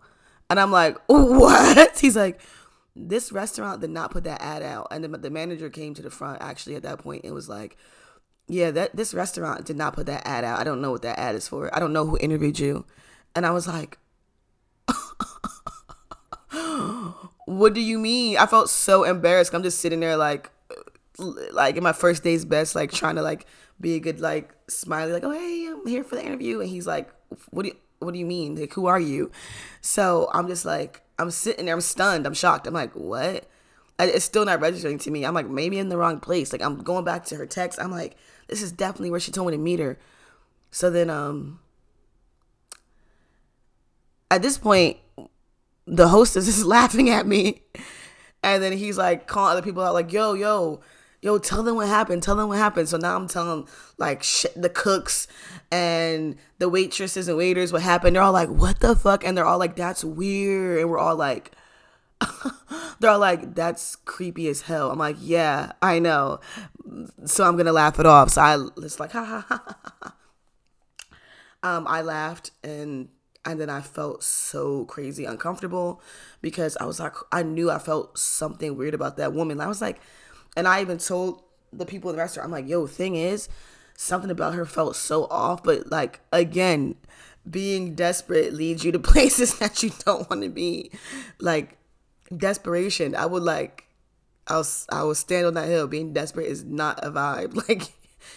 And 0.48 0.60
I'm 0.60 0.70
like, 0.70 0.96
what? 1.06 1.98
He's 1.98 2.16
like, 2.16 2.40
this 2.94 3.32
restaurant 3.32 3.80
did 3.80 3.90
not 3.90 4.12
put 4.12 4.22
that 4.24 4.40
ad 4.40 4.62
out. 4.62 4.86
And 4.92 5.02
the, 5.02 5.08
the 5.08 5.30
manager 5.30 5.68
came 5.70 5.92
to 5.94 6.02
the 6.02 6.10
front 6.10 6.40
actually 6.40 6.76
at 6.76 6.82
that 6.84 7.00
point 7.00 7.24
and 7.24 7.34
was 7.34 7.48
like, 7.48 7.76
yeah, 8.46 8.70
that 8.70 8.94
this 8.94 9.12
restaurant 9.12 9.64
did 9.64 9.76
not 9.76 9.94
put 9.94 10.06
that 10.06 10.24
ad 10.24 10.44
out. 10.44 10.60
I 10.60 10.64
don't 10.64 10.80
know 10.80 10.92
what 10.92 11.02
that 11.02 11.18
ad 11.18 11.34
is 11.34 11.48
for. 11.48 11.74
I 11.74 11.80
don't 11.80 11.92
know 11.92 12.06
who 12.06 12.16
interviewed 12.18 12.60
you. 12.60 12.86
And 13.34 13.44
I 13.44 13.50
was 13.50 13.66
like, 13.66 13.98
what 17.46 17.74
do 17.74 17.80
you 17.80 17.98
mean? 17.98 18.36
I 18.36 18.46
felt 18.46 18.70
so 18.70 19.02
embarrassed. 19.02 19.52
I'm 19.52 19.64
just 19.64 19.80
sitting 19.80 19.98
there 20.00 20.16
like, 20.16 20.50
like 21.18 21.76
in 21.76 21.82
my 21.82 21.92
first 21.92 22.22
day's 22.22 22.44
best, 22.44 22.76
like 22.76 22.92
trying 22.92 23.16
to 23.16 23.22
like 23.22 23.46
be 23.80 23.94
a 23.94 24.00
good 24.00 24.20
like 24.20 24.54
smiley, 24.68 25.12
like, 25.12 25.24
oh 25.24 25.30
hey, 25.30 25.68
I'm 25.70 25.86
here 25.86 26.04
for 26.04 26.16
the 26.16 26.24
interview, 26.24 26.60
and 26.60 26.68
he's 26.68 26.86
like, 26.86 27.10
what 27.50 27.62
do 27.62 27.70
you 27.70 27.76
what 28.00 28.12
do 28.12 28.18
you 28.18 28.26
mean? 28.26 28.56
Like, 28.56 28.72
who 28.72 28.86
are 28.86 28.98
you? 29.00 29.30
So 29.80 30.28
I'm 30.32 30.48
just 30.48 30.64
like, 30.64 31.02
I'm 31.18 31.30
sitting 31.30 31.66
there, 31.66 31.74
I'm 31.74 31.80
stunned, 31.80 32.26
I'm 32.26 32.34
shocked. 32.34 32.66
I'm 32.66 32.74
like, 32.74 32.92
what? 32.94 33.46
It's 33.98 34.24
still 34.24 34.46
not 34.46 34.60
registering 34.60 34.98
to 35.00 35.10
me. 35.10 35.24
I'm 35.24 35.34
like, 35.34 35.48
maybe 35.48 35.78
in 35.78 35.90
the 35.90 35.98
wrong 35.98 36.18
place. 36.18 36.52
Like, 36.52 36.62
I'm 36.62 36.78
going 36.82 37.04
back 37.04 37.26
to 37.26 37.36
her 37.36 37.46
text. 37.46 37.78
I'm 37.78 37.90
like, 37.90 38.16
this 38.48 38.62
is 38.62 38.72
definitely 38.72 39.10
where 39.10 39.20
she 39.20 39.30
told 39.30 39.48
me 39.50 39.56
to 39.56 39.62
meet 39.62 39.78
her. 39.80 39.98
So 40.70 40.88
then, 40.88 41.10
um, 41.10 41.60
at 44.30 44.40
this 44.40 44.56
point, 44.56 44.96
the 45.86 46.08
hostess 46.08 46.48
is 46.48 46.64
laughing 46.66 47.10
at 47.10 47.26
me. 47.26 47.62
And 48.42 48.62
then 48.62 48.72
he's 48.72 48.96
like 48.96 49.26
calling 49.26 49.52
other 49.52 49.62
people 49.62 49.82
out, 49.82 49.92
like, 49.92 50.10
yo, 50.10 50.32
yo, 50.32 50.80
yo, 51.22 51.38
tell 51.38 51.62
them 51.62 51.76
what 51.76 51.88
happened. 51.88 52.22
Tell 52.22 52.36
them 52.36 52.48
what 52.48 52.58
happened. 52.58 52.88
So 52.88 52.96
now 52.96 53.16
I'm 53.16 53.28
telling 53.28 53.66
like 53.98 54.24
the 54.56 54.70
cooks 54.72 55.26
and 55.70 56.36
the 56.58 56.68
waitresses 56.68 57.28
and 57.28 57.36
waiters 57.36 57.72
what 57.72 57.82
happened. 57.82 58.16
They're 58.16 58.22
all 58.22 58.32
like, 58.32 58.48
what 58.48 58.80
the 58.80 58.96
fuck? 58.96 59.24
And 59.24 59.36
they're 59.36 59.44
all 59.44 59.58
like, 59.58 59.76
that's 59.76 60.04
weird. 60.04 60.80
And 60.80 60.90
we're 60.90 60.98
all 60.98 61.16
like, 61.16 61.52
they're 63.00 63.10
all 63.10 63.18
like, 63.18 63.54
that's 63.54 63.96
creepy 63.96 64.48
as 64.48 64.62
hell. 64.62 64.90
I'm 64.90 64.98
like, 64.98 65.16
yeah, 65.20 65.72
I 65.82 65.98
know. 65.98 66.40
So 67.24 67.44
I'm 67.44 67.56
gonna 67.56 67.72
laugh 67.72 67.98
it 67.98 68.06
off. 68.06 68.30
So 68.30 68.40
I 68.40 68.80
just 68.80 69.00
like, 69.00 69.12
ha 69.12 69.24
ha 69.24 69.44
ha 69.48 69.62
ha. 70.02 70.14
Um, 71.62 71.86
I 71.86 72.00
laughed 72.00 72.52
and 72.64 73.08
and 73.44 73.60
then 73.60 73.70
I 73.70 73.80
felt 73.80 74.22
so 74.22 74.84
crazy 74.84 75.24
uncomfortable 75.24 76.02
because 76.42 76.76
I 76.78 76.84
was 76.84 77.00
like, 77.00 77.14
I 77.32 77.42
knew 77.42 77.70
I 77.70 77.78
felt 77.78 78.18
something 78.18 78.76
weird 78.76 78.92
about 78.94 79.16
that 79.16 79.32
woman. 79.32 79.60
I 79.60 79.66
was 79.66 79.80
like, 79.80 80.00
and 80.56 80.66
I 80.66 80.80
even 80.80 80.98
told 80.98 81.42
the 81.72 81.86
people 81.86 82.10
in 82.10 82.16
the 82.16 82.22
restaurant, 82.22 82.46
I'm 82.46 82.52
like, 82.52 82.68
yo, 82.68 82.86
thing 82.86 83.16
is, 83.16 83.48
something 83.96 84.30
about 84.30 84.54
her 84.54 84.64
felt 84.64 84.96
so 84.96 85.24
off. 85.26 85.62
But 85.62 85.90
like, 85.90 86.20
again, 86.32 86.96
being 87.48 87.94
desperate 87.94 88.52
leads 88.52 88.84
you 88.84 88.92
to 88.92 88.98
places 88.98 89.58
that 89.58 89.82
you 89.82 89.90
don't 90.04 90.28
want 90.30 90.42
to 90.42 90.48
be. 90.48 90.90
Like, 91.38 91.78
desperation. 92.34 93.14
I 93.14 93.26
would 93.26 93.42
like, 93.42 93.84
I 94.46 94.56
was, 94.56 94.86
I 94.90 95.04
would 95.04 95.16
stand 95.16 95.46
on 95.46 95.54
that 95.54 95.68
hill. 95.68 95.86
Being 95.86 96.12
desperate 96.12 96.46
is 96.46 96.64
not 96.64 97.04
a 97.04 97.10
vibe. 97.10 97.54
Like, 97.68 97.92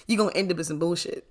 you're 0.08 0.18
going 0.18 0.32
to 0.32 0.38
end 0.38 0.52
up 0.52 0.58
in 0.58 0.64
some 0.64 0.80
bullshit. 0.80 1.28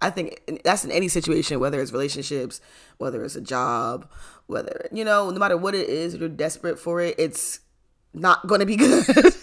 I 0.00 0.10
think 0.10 0.60
that's 0.64 0.84
in 0.84 0.90
any 0.90 1.08
situation, 1.08 1.60
whether 1.60 1.80
it's 1.80 1.92
relationships, 1.92 2.60
whether 2.98 3.24
it's 3.24 3.36
a 3.36 3.40
job, 3.40 4.10
whether, 4.46 4.88
you 4.92 5.04
know, 5.04 5.30
no 5.30 5.38
matter 5.38 5.56
what 5.56 5.74
it 5.74 5.88
is, 5.88 6.14
if 6.14 6.20
you're 6.20 6.28
desperate 6.28 6.78
for 6.78 7.00
it, 7.00 7.14
it's 7.16 7.60
not 8.12 8.46
going 8.46 8.60
to 8.60 8.66
be 8.66 8.76
good. 8.76 9.34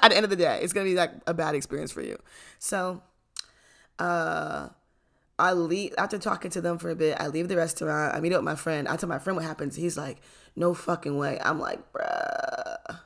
at 0.02 0.10
the 0.10 0.16
end 0.16 0.24
of 0.24 0.30
the 0.30 0.36
day, 0.36 0.60
it's 0.62 0.72
gonna 0.72 0.84
be 0.84 0.94
like 0.94 1.12
a 1.26 1.34
bad 1.34 1.54
experience 1.54 1.92
for 1.92 2.02
you. 2.02 2.18
So, 2.58 3.02
uh, 3.98 4.68
I 5.38 5.52
leave 5.52 5.94
after 5.96 6.18
talking 6.18 6.50
to 6.52 6.60
them 6.60 6.78
for 6.78 6.90
a 6.90 6.96
bit. 6.96 7.16
I 7.20 7.28
leave 7.28 7.48
the 7.48 7.56
restaurant. 7.56 8.14
I 8.14 8.20
meet 8.20 8.32
up 8.32 8.38
with 8.38 8.44
my 8.44 8.56
friend. 8.56 8.86
I 8.88 8.96
tell 8.96 9.08
my 9.08 9.18
friend 9.18 9.36
what 9.36 9.44
happens. 9.44 9.76
He's 9.76 9.96
like, 9.96 10.18
"No 10.56 10.74
fucking 10.74 11.16
way." 11.16 11.38
I'm 11.42 11.58
like, 11.58 11.80
"Bruh." 11.92 13.00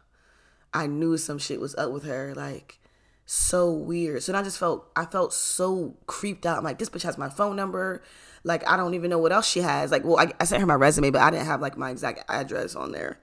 I 0.72 0.88
knew 0.88 1.16
some 1.16 1.38
shit 1.38 1.60
was 1.60 1.76
up 1.76 1.92
with 1.92 2.04
her. 2.04 2.34
Like, 2.34 2.80
so 3.26 3.70
weird. 3.70 4.22
So 4.22 4.34
I 4.34 4.42
just 4.42 4.58
felt 4.58 4.90
I 4.96 5.06
felt 5.06 5.32
so 5.32 5.96
creeped 6.06 6.44
out. 6.44 6.58
I'm 6.58 6.64
like, 6.64 6.78
this 6.78 6.90
bitch 6.90 7.02
has 7.04 7.16
my 7.16 7.28
phone 7.28 7.56
number. 7.56 8.02
Like, 8.42 8.68
I 8.68 8.76
don't 8.76 8.94
even 8.94 9.08
know 9.08 9.18
what 9.18 9.32
else 9.32 9.48
she 9.48 9.60
has. 9.60 9.90
Like, 9.90 10.04
well, 10.04 10.18
I, 10.18 10.32
I 10.38 10.44
sent 10.44 10.60
her 10.60 10.66
my 10.66 10.74
resume, 10.74 11.10
but 11.10 11.22
I 11.22 11.30
didn't 11.30 11.46
have 11.46 11.60
like 11.60 11.78
my 11.78 11.90
exact 11.90 12.24
address 12.28 12.74
on 12.74 12.92
there. 12.92 13.18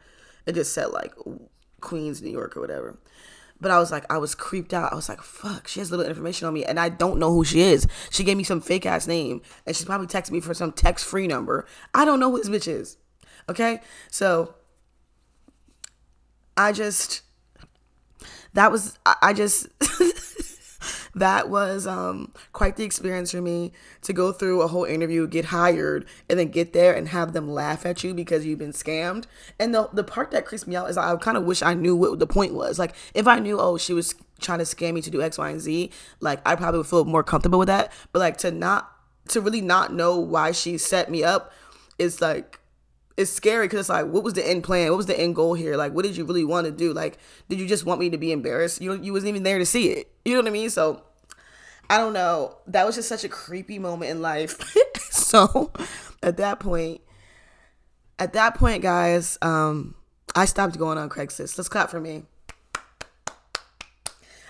It 0.46 0.54
just 0.54 0.74
said 0.74 0.88
like 0.88 1.14
Queens, 1.82 2.22
New 2.22 2.32
York, 2.32 2.58
or 2.58 2.62
whatever. 2.62 2.98
But 3.62 3.70
I 3.70 3.78
was 3.78 3.92
like, 3.92 4.12
I 4.12 4.18
was 4.18 4.34
creeped 4.34 4.74
out. 4.74 4.92
I 4.92 4.96
was 4.96 5.08
like, 5.08 5.22
fuck, 5.22 5.68
she 5.68 5.80
has 5.80 5.92
little 5.92 6.06
information 6.06 6.48
on 6.48 6.54
me, 6.54 6.66
and 6.66 6.80
I 6.80 6.90
don't 6.90 7.20
know 7.20 7.32
who 7.32 7.46
she 7.46 7.62
is. 7.62 7.88
She 8.10 8.24
gave 8.24 8.36
me 8.36 8.44
some 8.44 8.60
fake 8.60 8.88
ass 8.88 9.06
name, 9.08 9.42
and 9.68 9.76
she's 9.76 9.86
probably 9.86 10.08
texting 10.08 10.32
me 10.32 10.42
for 10.42 10.56
some 10.56 10.72
text 10.72 11.06
free 11.06 11.28
number. 11.28 11.68
I 11.94 12.04
don't 12.04 12.20
know 12.20 12.32
who 12.32 12.38
this 12.40 12.50
bitch 12.50 12.68
is. 12.68 12.98
Okay, 13.48 13.80
so 14.10 14.56
I 16.58 16.72
just 16.72 17.22
that 18.54 18.72
was 18.72 18.98
I 19.06 19.34
just 19.34 19.68
that 21.14 21.50
was 21.50 21.86
um, 21.86 22.32
quite 22.54 22.78
the 22.78 22.84
experience 22.84 23.32
for 23.32 23.42
me 23.42 23.72
to 24.02 24.14
go 24.14 24.32
through 24.32 24.62
a 24.62 24.68
whole 24.68 24.86
interview, 24.86 25.28
get 25.28 25.46
hired, 25.46 26.06
and 26.30 26.40
then 26.40 26.50
get 26.50 26.74
there 26.74 26.94
and 26.94 27.10
have 27.10 27.34
them 27.34 27.50
laugh 27.50 27.86
at 27.86 28.04
you 28.04 28.14
because 28.14 28.46
you've 28.46 28.60
been 28.60 28.72
scammed. 28.72 29.26
And 29.60 29.74
the 29.74 29.90
the 29.92 30.04
part 30.04 30.32
that 30.32 30.46
creeps 30.46 30.66
me 30.66 30.76
out 30.76 30.90
is 30.90 30.98
I 30.98 31.16
kind 31.18 31.38
of 31.38 31.44
wish 31.44 31.62
I 31.62 31.74
knew 31.74 31.96
what 31.96 32.20
the 32.20 32.28
point 32.28 32.54
was. 32.54 32.80
Like 32.80 32.94
if 33.14 33.28
I 33.28 33.40
knew, 33.40 33.60
oh, 33.60 33.78
she 33.78 33.94
was 33.94 34.16
trying 34.40 34.60
to 34.60 34.66
scam 34.66 34.94
me 34.94 35.02
to 35.02 35.10
do 35.10 35.22
X, 35.22 35.38
Y, 35.38 35.50
and 35.50 35.62
Z, 35.62 35.92
like 36.20 36.40
I 36.46 36.56
probably 36.56 36.80
would 36.80 36.88
feel 36.88 37.06
more 37.06 37.24
comfortable 37.24 37.60
with 37.60 37.68
that. 37.68 37.92
But 38.14 38.20
like 38.20 38.38
to 38.38 38.52
not 38.52 38.90
to 39.30 39.42
really 39.42 39.62
not 39.62 39.94
know 39.94 40.18
why 40.18 40.52
she 40.52 40.78
set 40.78 41.12
me 41.12 41.24
up 41.24 41.52
is 42.00 42.22
like 42.22 42.61
it's 43.18 43.32
scary 43.32 43.66
because 43.66 43.82
it's 43.82 43.90
like, 43.90 44.08
what 44.08 44.24
was 44.24 44.34
the 44.34 44.48
end 44.48 44.64
plan? 44.64 44.90
What 44.90 44.98
was 44.98 45.06
the 45.06 45.20
end 45.20 45.36
goal 45.36 45.54
here? 45.54 45.76
Like, 45.76 45.94
what 45.94 46.04
did 46.06 46.16
you 46.16 46.26
really 46.26 46.46
want 46.46 46.66
to 46.66 46.72
do? 46.72 46.94
Like, 46.94 47.18
did 47.50 47.60
you 47.60 47.68
just 47.68 47.86
want 47.86 48.00
me 48.00 48.10
to 48.10 48.18
be 48.18 48.32
embarrassed? 48.32 48.82
You 48.82 48.94
you 48.94 49.14
wasn't 49.14 49.30
even 49.30 49.44
there 49.44 49.60
to 49.60 49.66
see 49.66 49.90
it. 49.90 50.12
You 50.26 50.34
know 50.34 50.42
what 50.42 50.48
I 50.48 50.52
mean? 50.52 50.70
So, 50.70 51.04
I 51.90 51.98
don't 51.98 52.14
know. 52.14 52.58
That 52.68 52.86
was 52.86 52.96
just 52.96 53.10
such 53.10 53.24
a 53.24 53.30
creepy 53.30 53.80
moment 53.80 54.12
in 54.12 54.22
life. 54.22 54.60
so, 55.10 55.72
at 56.24 56.38
that 56.38 56.60
point, 56.60 57.02
at 58.18 58.34
that 58.34 58.56
point, 58.56 58.82
guys, 58.82 59.38
um, 59.42 59.96
I 60.36 60.46
stopped 60.46 60.78
going 60.78 60.98
on 60.98 61.10
Craigslist. 61.10 61.58
Let's 61.58 61.70
clap 61.70 61.90
for 61.90 62.00
me. 62.00 62.24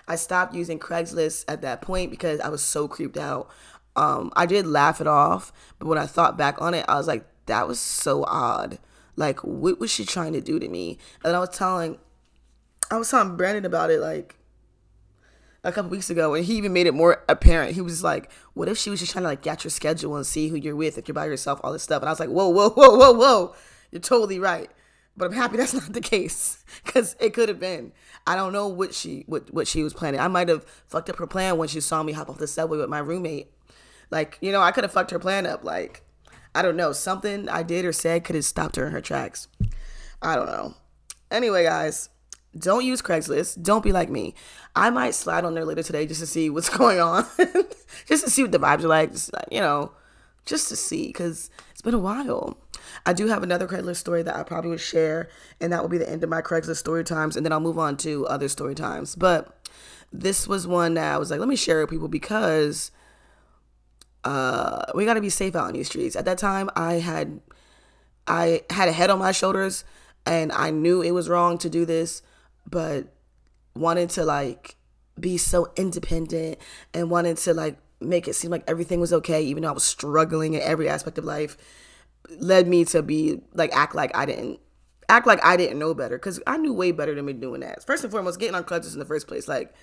I 0.08 0.16
stopped 0.16 0.54
using 0.54 0.78
Craigslist 0.78 1.46
at 1.48 1.62
that 1.62 1.82
point 1.82 2.12
because 2.12 2.40
I 2.42 2.50
was 2.50 2.62
so 2.62 2.88
creeped 2.88 3.18
out. 3.18 3.50
Um, 3.96 4.32
I 4.36 4.46
did 4.46 4.66
laugh 4.68 5.02
it 5.02 5.08
off, 5.08 5.52
but 5.80 5.88
when 5.88 5.98
I 5.98 6.06
thought 6.06 6.38
back 6.38 6.62
on 6.62 6.74
it, 6.74 6.86
I 6.88 6.96
was 6.96 7.08
like, 7.08 7.26
that 7.46 7.68
was 7.68 7.80
so 7.80 8.24
odd. 8.26 8.80
Like, 9.16 9.40
what 9.40 9.80
was 9.80 9.92
she 9.92 10.06
trying 10.06 10.34
to 10.34 10.42
do 10.42 10.60
to 10.60 10.68
me? 10.68 10.98
And 11.24 11.36
I 11.36 11.40
was 11.40 11.50
telling, 11.50 11.98
I 12.90 12.98
was 12.98 13.10
telling 13.10 13.36
Brandon 13.38 13.66
about 13.66 13.92
it 13.92 14.00
like 14.00 14.38
a 15.64 15.72
couple 15.72 15.92
weeks 15.92 16.10
ago, 16.10 16.34
and 16.34 16.46
he 16.46 16.56
even 16.56 16.74
made 16.74 16.88
it 16.88 16.94
more 16.94 17.24
apparent. 17.30 17.76
He 17.76 17.82
was 17.82 18.04
like, 18.04 18.32
"What 18.54 18.68
if 18.68 18.78
she 18.78 18.90
was 18.90 19.00
just 19.00 19.12
trying 19.12 19.24
to 19.24 19.30
like 19.30 19.42
get 19.42 19.64
your 19.64 19.72
schedule 19.72 20.16
and 20.16 20.26
see 20.26 20.48
who 20.48 20.56
you're 20.56 20.76
with, 20.76 20.98
if 20.98 21.08
you're 21.08 21.14
by 21.14 21.26
yourself, 21.26 21.60
all 21.64 21.74
this 21.74 21.84
stuff?" 21.84 22.02
And 22.02 22.10
I 22.10 22.12
was 22.12 22.20
like, 22.20 22.30
"Whoa, 22.30 22.50
whoa, 22.50 22.70
whoa, 22.70 22.98
whoa, 22.98 23.12
whoa! 23.12 23.56
You're 23.92 24.02
totally 24.02 24.40
right." 24.40 24.72
But 25.16 25.26
I'm 25.26 25.34
happy 25.34 25.58
that's 25.58 25.74
not 25.74 25.94
the 25.94 26.02
case 26.02 26.64
because 26.84 27.16
it 27.20 27.34
could 27.34 27.50
have 27.50 27.60
been. 27.60 27.92
I 28.26 28.36
don't 28.36 28.54
know 28.54 28.68
what 28.68 28.94
she 28.94 29.24
what 29.28 29.54
what 29.54 29.68
she 29.68 29.84
was 29.84 29.94
planning. 29.94 30.20
I 30.20 30.28
might 30.28 30.50
have 30.50 30.66
fucked 30.88 31.10
up 31.10 31.18
her 31.18 31.28
plan 31.28 31.58
when 31.58 31.68
she 31.68 31.82
saw 31.82 32.02
me 32.04 32.14
hop 32.14 32.30
off 32.30 32.38
the 32.38 32.48
subway 32.48 32.78
with 32.78 32.90
my 32.90 33.00
roommate. 33.00 33.52
Like, 34.10 34.38
you 34.42 34.52
know, 34.52 34.62
I 34.62 34.72
could 34.72 34.84
have 34.84 34.92
fucked 34.92 35.12
her 35.12 35.20
plan 35.20 35.46
up. 35.46 35.64
Like, 35.64 36.04
I 36.54 36.62
don't 36.62 36.76
know. 36.76 36.92
Something 36.92 37.48
I 37.50 37.64
did 37.64 37.86
or 37.86 37.94
said 37.94 38.24
could 38.24 38.36
have 38.36 38.46
stopped 38.46 38.76
her 38.76 38.86
in 38.86 38.92
her 38.92 39.02
tracks. 39.02 39.48
I 40.22 40.36
don't 40.36 40.48
know. 40.48 40.76
Anyway, 41.30 41.64
guys, 41.64 42.10
don't 42.58 42.86
use 42.86 43.02
Craigslist. 43.02 43.64
Don't 43.64 43.84
be 43.84 43.92
like 43.92 44.10
me. 44.10 44.36
I 44.76 44.90
might 44.90 45.16
slide 45.16 45.46
on 45.46 45.54
there 45.54 45.66
later 45.66 45.84
today 45.84 46.06
just 46.06 46.20
to 46.20 46.28
see 46.28 46.50
what's 46.50 46.70
going 46.78 47.00
on, 47.00 47.26
just 48.06 48.26
to 48.26 48.30
see 48.30 48.42
what 48.42 48.52
the 48.52 48.60
vibes 48.60 48.84
are 48.84 48.90
like. 48.90 49.12
Just, 49.12 49.32
you 49.50 49.62
know, 49.62 49.92
just 50.46 50.70
to 50.70 50.76
see 50.76 51.08
because 51.08 51.50
it's 51.72 51.82
been 51.82 51.94
a 51.94 52.00
while. 52.00 52.58
I 53.06 53.14
do 53.14 53.28
have 53.28 53.44
another 53.44 53.68
Craigslist 53.68 53.98
story 53.98 54.22
that 54.24 54.36
I 54.36 54.44
probably 54.44 54.72
would 54.72 54.82
share, 54.82 55.30
and 55.60 55.72
that 55.72 55.82
will 55.82 55.90
be 55.90 55.98
the 55.98 56.10
end 56.10 56.24
of 56.24 56.30
my 56.30 56.42
Craigslist 56.42 56.78
story 56.78 57.04
times, 57.04 57.38
and 57.38 57.46
then 57.46 57.54
I'll 57.54 57.60
move 57.60 57.80
on 57.80 57.96
to 57.98 58.28
other 58.28 58.50
story 58.50 58.76
times. 58.76 59.16
But 59.16 59.70
this 60.12 60.48
was 60.48 60.68
one 60.68 60.96
that 60.96 61.14
I 61.14 61.18
was 61.18 61.32
like, 61.32 61.40
let 61.40 61.50
me 61.50 61.56
share 61.56 61.80
it 61.80 61.84
with 61.84 61.92
people 61.92 62.10
because 62.10 62.92
uh, 64.24 64.86
we 64.94 65.06
got 65.06 65.16
to 65.16 65.22
be 65.22 65.30
safe 65.30 65.56
out 65.56 65.66
on 65.66 65.74
these 65.74 65.88
streets. 65.88 66.16
At 66.16 66.26
that 66.26 66.38
time, 66.38 66.70
I 66.76 66.94
had 66.96 67.42
I 68.28 68.62
had 68.70 68.88
a 68.88 68.92
head 68.92 69.10
on 69.10 69.20
my 69.20 69.32
shoulders 69.32 69.84
and 70.26 70.52
I 70.52 70.70
knew 70.70 71.02
it 71.02 71.12
was 71.12 71.28
wrong 71.28 71.58
to 71.60 71.70
do 71.70 71.86
this, 71.86 72.22
but 72.70 73.08
wanted 73.76 74.10
to 74.12 74.24
like 74.24 74.76
be 75.20 75.38
so 75.38 75.72
independent 75.76 76.60
and 76.94 77.10
wanted 77.10 77.38
to 77.38 77.54
like 77.54 77.78
make 78.00 78.28
it 78.28 78.34
seem 78.34 78.52
like 78.52 78.64
everything 78.68 79.00
was 79.00 79.14
okay, 79.14 79.42
even 79.44 79.64
though 79.64 79.70
I 79.70 79.74
was 79.74 79.84
struggling 79.84 80.54
in 80.54 80.62
every 80.62 80.90
aspect 80.90 81.18
of 81.18 81.26
life, 81.26 81.58
led 82.30 82.68
me 82.68 82.86
to 82.86 83.02
be 83.02 83.42
like 83.54 83.76
act 83.76 83.96
like 83.96 84.16
I 84.16 84.26
didn't 84.26 84.60
act 85.10 85.28
like 85.28 85.44
I 85.44 85.58
didn't 85.58 85.80
know 85.80 85.94
better 85.94 86.18
because 86.18 86.40
I 86.48 86.58
knew 86.58 86.74
way 86.74 86.92
better 86.92 87.16
than 87.16 87.26
me 87.26 87.34
doing 87.34 87.62
that. 87.62 87.84
First 87.86 88.04
and 88.04 88.12
foremost, 88.12 88.40
getting 88.40 88.56
on 88.56 88.64
Craigslist 88.64 88.94
in 88.94 89.00
the 89.00 89.06
first 89.06 89.28
place, 89.28 89.48
like 89.48 89.74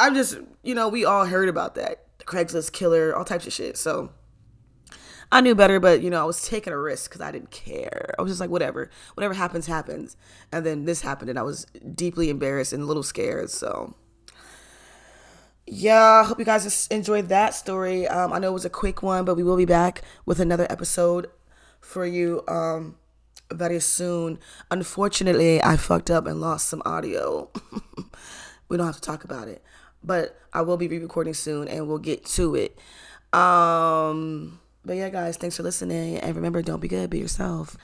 I'm 0.00 0.14
just 0.14 0.38
you 0.62 0.74
know 0.74 0.88
we 0.88 1.04
all 1.04 1.26
heard 1.26 1.48
about 1.48 1.74
that 1.76 2.06
the 2.24 2.32
Craigslist 2.32 2.72
killer, 2.72 3.14
all 3.14 3.24
types 3.24 3.46
of 3.46 3.52
shit. 3.52 3.76
So 3.76 4.10
I 5.30 5.40
knew 5.40 5.54
better, 5.54 5.80
but 5.80 6.02
you 6.02 6.10
know, 6.10 6.20
I 6.20 6.24
was 6.24 6.46
taking 6.46 6.72
a 6.72 6.78
risk 6.78 7.10
because 7.10 7.20
I 7.20 7.32
didn't 7.32 7.50
care. 7.50 8.14
I 8.18 8.22
was 8.22 8.30
just 8.30 8.40
like, 8.40 8.50
whatever, 8.50 8.90
whatever 9.14 9.34
happens, 9.34 9.66
happens. 9.66 10.16
And 10.52 10.64
then 10.64 10.84
this 10.84 11.00
happened, 11.00 11.30
and 11.30 11.38
I 11.38 11.42
was 11.42 11.66
deeply 11.94 12.28
embarrassed 12.28 12.72
and 12.72 12.82
a 12.82 12.86
little 12.86 13.02
scared. 13.02 13.50
So, 13.50 13.94
yeah, 15.66 16.20
I 16.22 16.24
hope 16.24 16.38
you 16.38 16.44
guys 16.44 16.86
enjoyed 16.88 17.28
that 17.28 17.54
story. 17.54 18.06
Um, 18.06 18.32
I 18.32 18.38
know 18.38 18.48
it 18.48 18.52
was 18.52 18.64
a 18.64 18.70
quick 18.70 19.02
one, 19.02 19.24
but 19.24 19.36
we 19.36 19.42
will 19.42 19.56
be 19.56 19.64
back 19.64 20.02
with 20.26 20.38
another 20.38 20.66
episode 20.68 21.28
for 21.80 22.04
you 22.04 22.42
um, 22.46 22.96
very 23.50 23.80
soon. 23.80 24.38
Unfortunately, 24.70 25.62
I 25.62 25.76
fucked 25.76 26.10
up 26.10 26.26
and 26.26 26.40
lost 26.42 26.68
some 26.68 26.82
audio. 26.84 27.50
we 28.68 28.76
don't 28.76 28.86
have 28.86 28.96
to 28.96 29.00
talk 29.00 29.24
about 29.24 29.48
it, 29.48 29.62
but 30.04 30.36
I 30.52 30.62
will 30.62 30.76
be 30.76 30.88
re-recording 30.88 31.34
soon, 31.34 31.68
and 31.68 31.88
we'll 31.88 31.98
get 31.98 32.24
to 32.26 32.54
it. 32.54 32.78
Um 33.32 34.58
but 34.84 34.96
yeah, 34.96 35.10
guys, 35.10 35.36
thanks 35.36 35.56
for 35.56 35.62
listening. 35.62 36.18
And 36.18 36.34
remember, 36.34 36.60
don't 36.60 36.80
be 36.80 36.88
good, 36.88 37.08
be 37.08 37.18
yourself. 37.18 37.76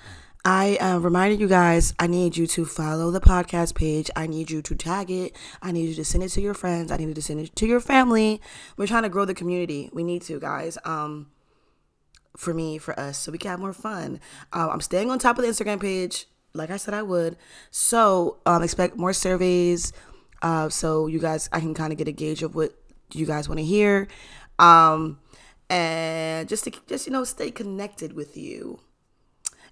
I 0.44 0.76
uh, 0.76 0.98
reminded 0.98 1.40
you 1.40 1.48
guys, 1.48 1.94
I 1.98 2.06
need 2.06 2.36
you 2.36 2.46
to 2.48 2.64
follow 2.64 3.10
the 3.10 3.20
podcast 3.20 3.74
page. 3.74 4.10
I 4.16 4.26
need 4.26 4.50
you 4.50 4.62
to 4.62 4.74
tag 4.74 5.10
it. 5.10 5.36
I 5.60 5.72
need 5.72 5.88
you 5.88 5.94
to 5.96 6.04
send 6.04 6.24
it 6.24 6.30
to 6.30 6.40
your 6.40 6.54
friends. 6.54 6.90
I 6.90 6.96
need 6.96 7.08
you 7.08 7.14
to 7.14 7.22
send 7.22 7.40
it 7.40 7.54
to 7.54 7.66
your 7.66 7.80
family. 7.80 8.40
We're 8.76 8.86
trying 8.86 9.02
to 9.02 9.08
grow 9.08 9.24
the 9.24 9.34
community. 9.34 9.90
We 9.92 10.04
need 10.04 10.22
to, 10.22 10.40
guys. 10.40 10.78
Um, 10.84 11.30
for 12.36 12.54
me, 12.54 12.78
for 12.78 12.98
us, 12.98 13.18
so 13.18 13.32
we 13.32 13.38
can 13.38 13.50
have 13.50 13.60
more 13.60 13.72
fun. 13.72 14.20
Uh, 14.52 14.68
I'm 14.70 14.80
staying 14.80 15.10
on 15.10 15.18
top 15.18 15.38
of 15.38 15.44
the 15.44 15.50
Instagram 15.50 15.80
page, 15.80 16.26
like 16.54 16.70
I 16.70 16.76
said 16.76 16.94
I 16.94 17.02
would. 17.02 17.36
So 17.70 18.38
um, 18.46 18.62
expect 18.62 18.96
more 18.96 19.12
surveys. 19.12 19.92
Uh, 20.42 20.68
so 20.68 21.06
you 21.06 21.18
guys, 21.18 21.48
I 21.52 21.60
can 21.60 21.74
kind 21.74 21.92
of 21.92 21.98
get 21.98 22.08
a 22.08 22.12
gauge 22.12 22.42
of 22.42 22.54
what 22.54 22.72
you 23.12 23.26
guys 23.26 23.48
want 23.48 23.58
to 23.58 23.64
hear. 23.64 24.08
Um, 24.58 25.18
and 25.70 26.48
just 26.48 26.64
to 26.64 26.72
just 26.86 27.06
you 27.06 27.12
know 27.12 27.24
stay 27.24 27.50
connected 27.50 28.14
with 28.14 28.36
you. 28.36 28.80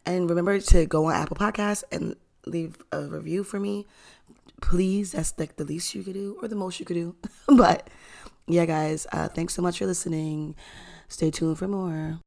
And 0.04 0.28
remember 0.28 0.60
to 0.60 0.86
go 0.86 1.06
on 1.06 1.14
Apple 1.14 1.36
Podcasts 1.36 1.82
and 1.90 2.16
leave 2.46 2.76
a 2.92 3.02
review 3.02 3.42
for 3.42 3.58
me. 3.58 3.86
Please, 4.60 5.12
that's 5.12 5.34
like 5.38 5.56
the 5.56 5.64
least 5.64 5.94
you 5.94 6.02
could 6.02 6.14
do 6.14 6.38
or 6.40 6.48
the 6.48 6.56
most 6.56 6.78
you 6.78 6.86
could 6.86 6.94
do. 6.94 7.16
but 7.56 7.90
yeah, 8.46 8.64
guys, 8.64 9.06
uh, 9.12 9.28
thanks 9.28 9.54
so 9.54 9.62
much 9.62 9.78
for 9.78 9.86
listening. 9.86 10.54
Stay 11.08 11.30
tuned 11.30 11.58
for 11.58 11.68
more. 11.68 12.20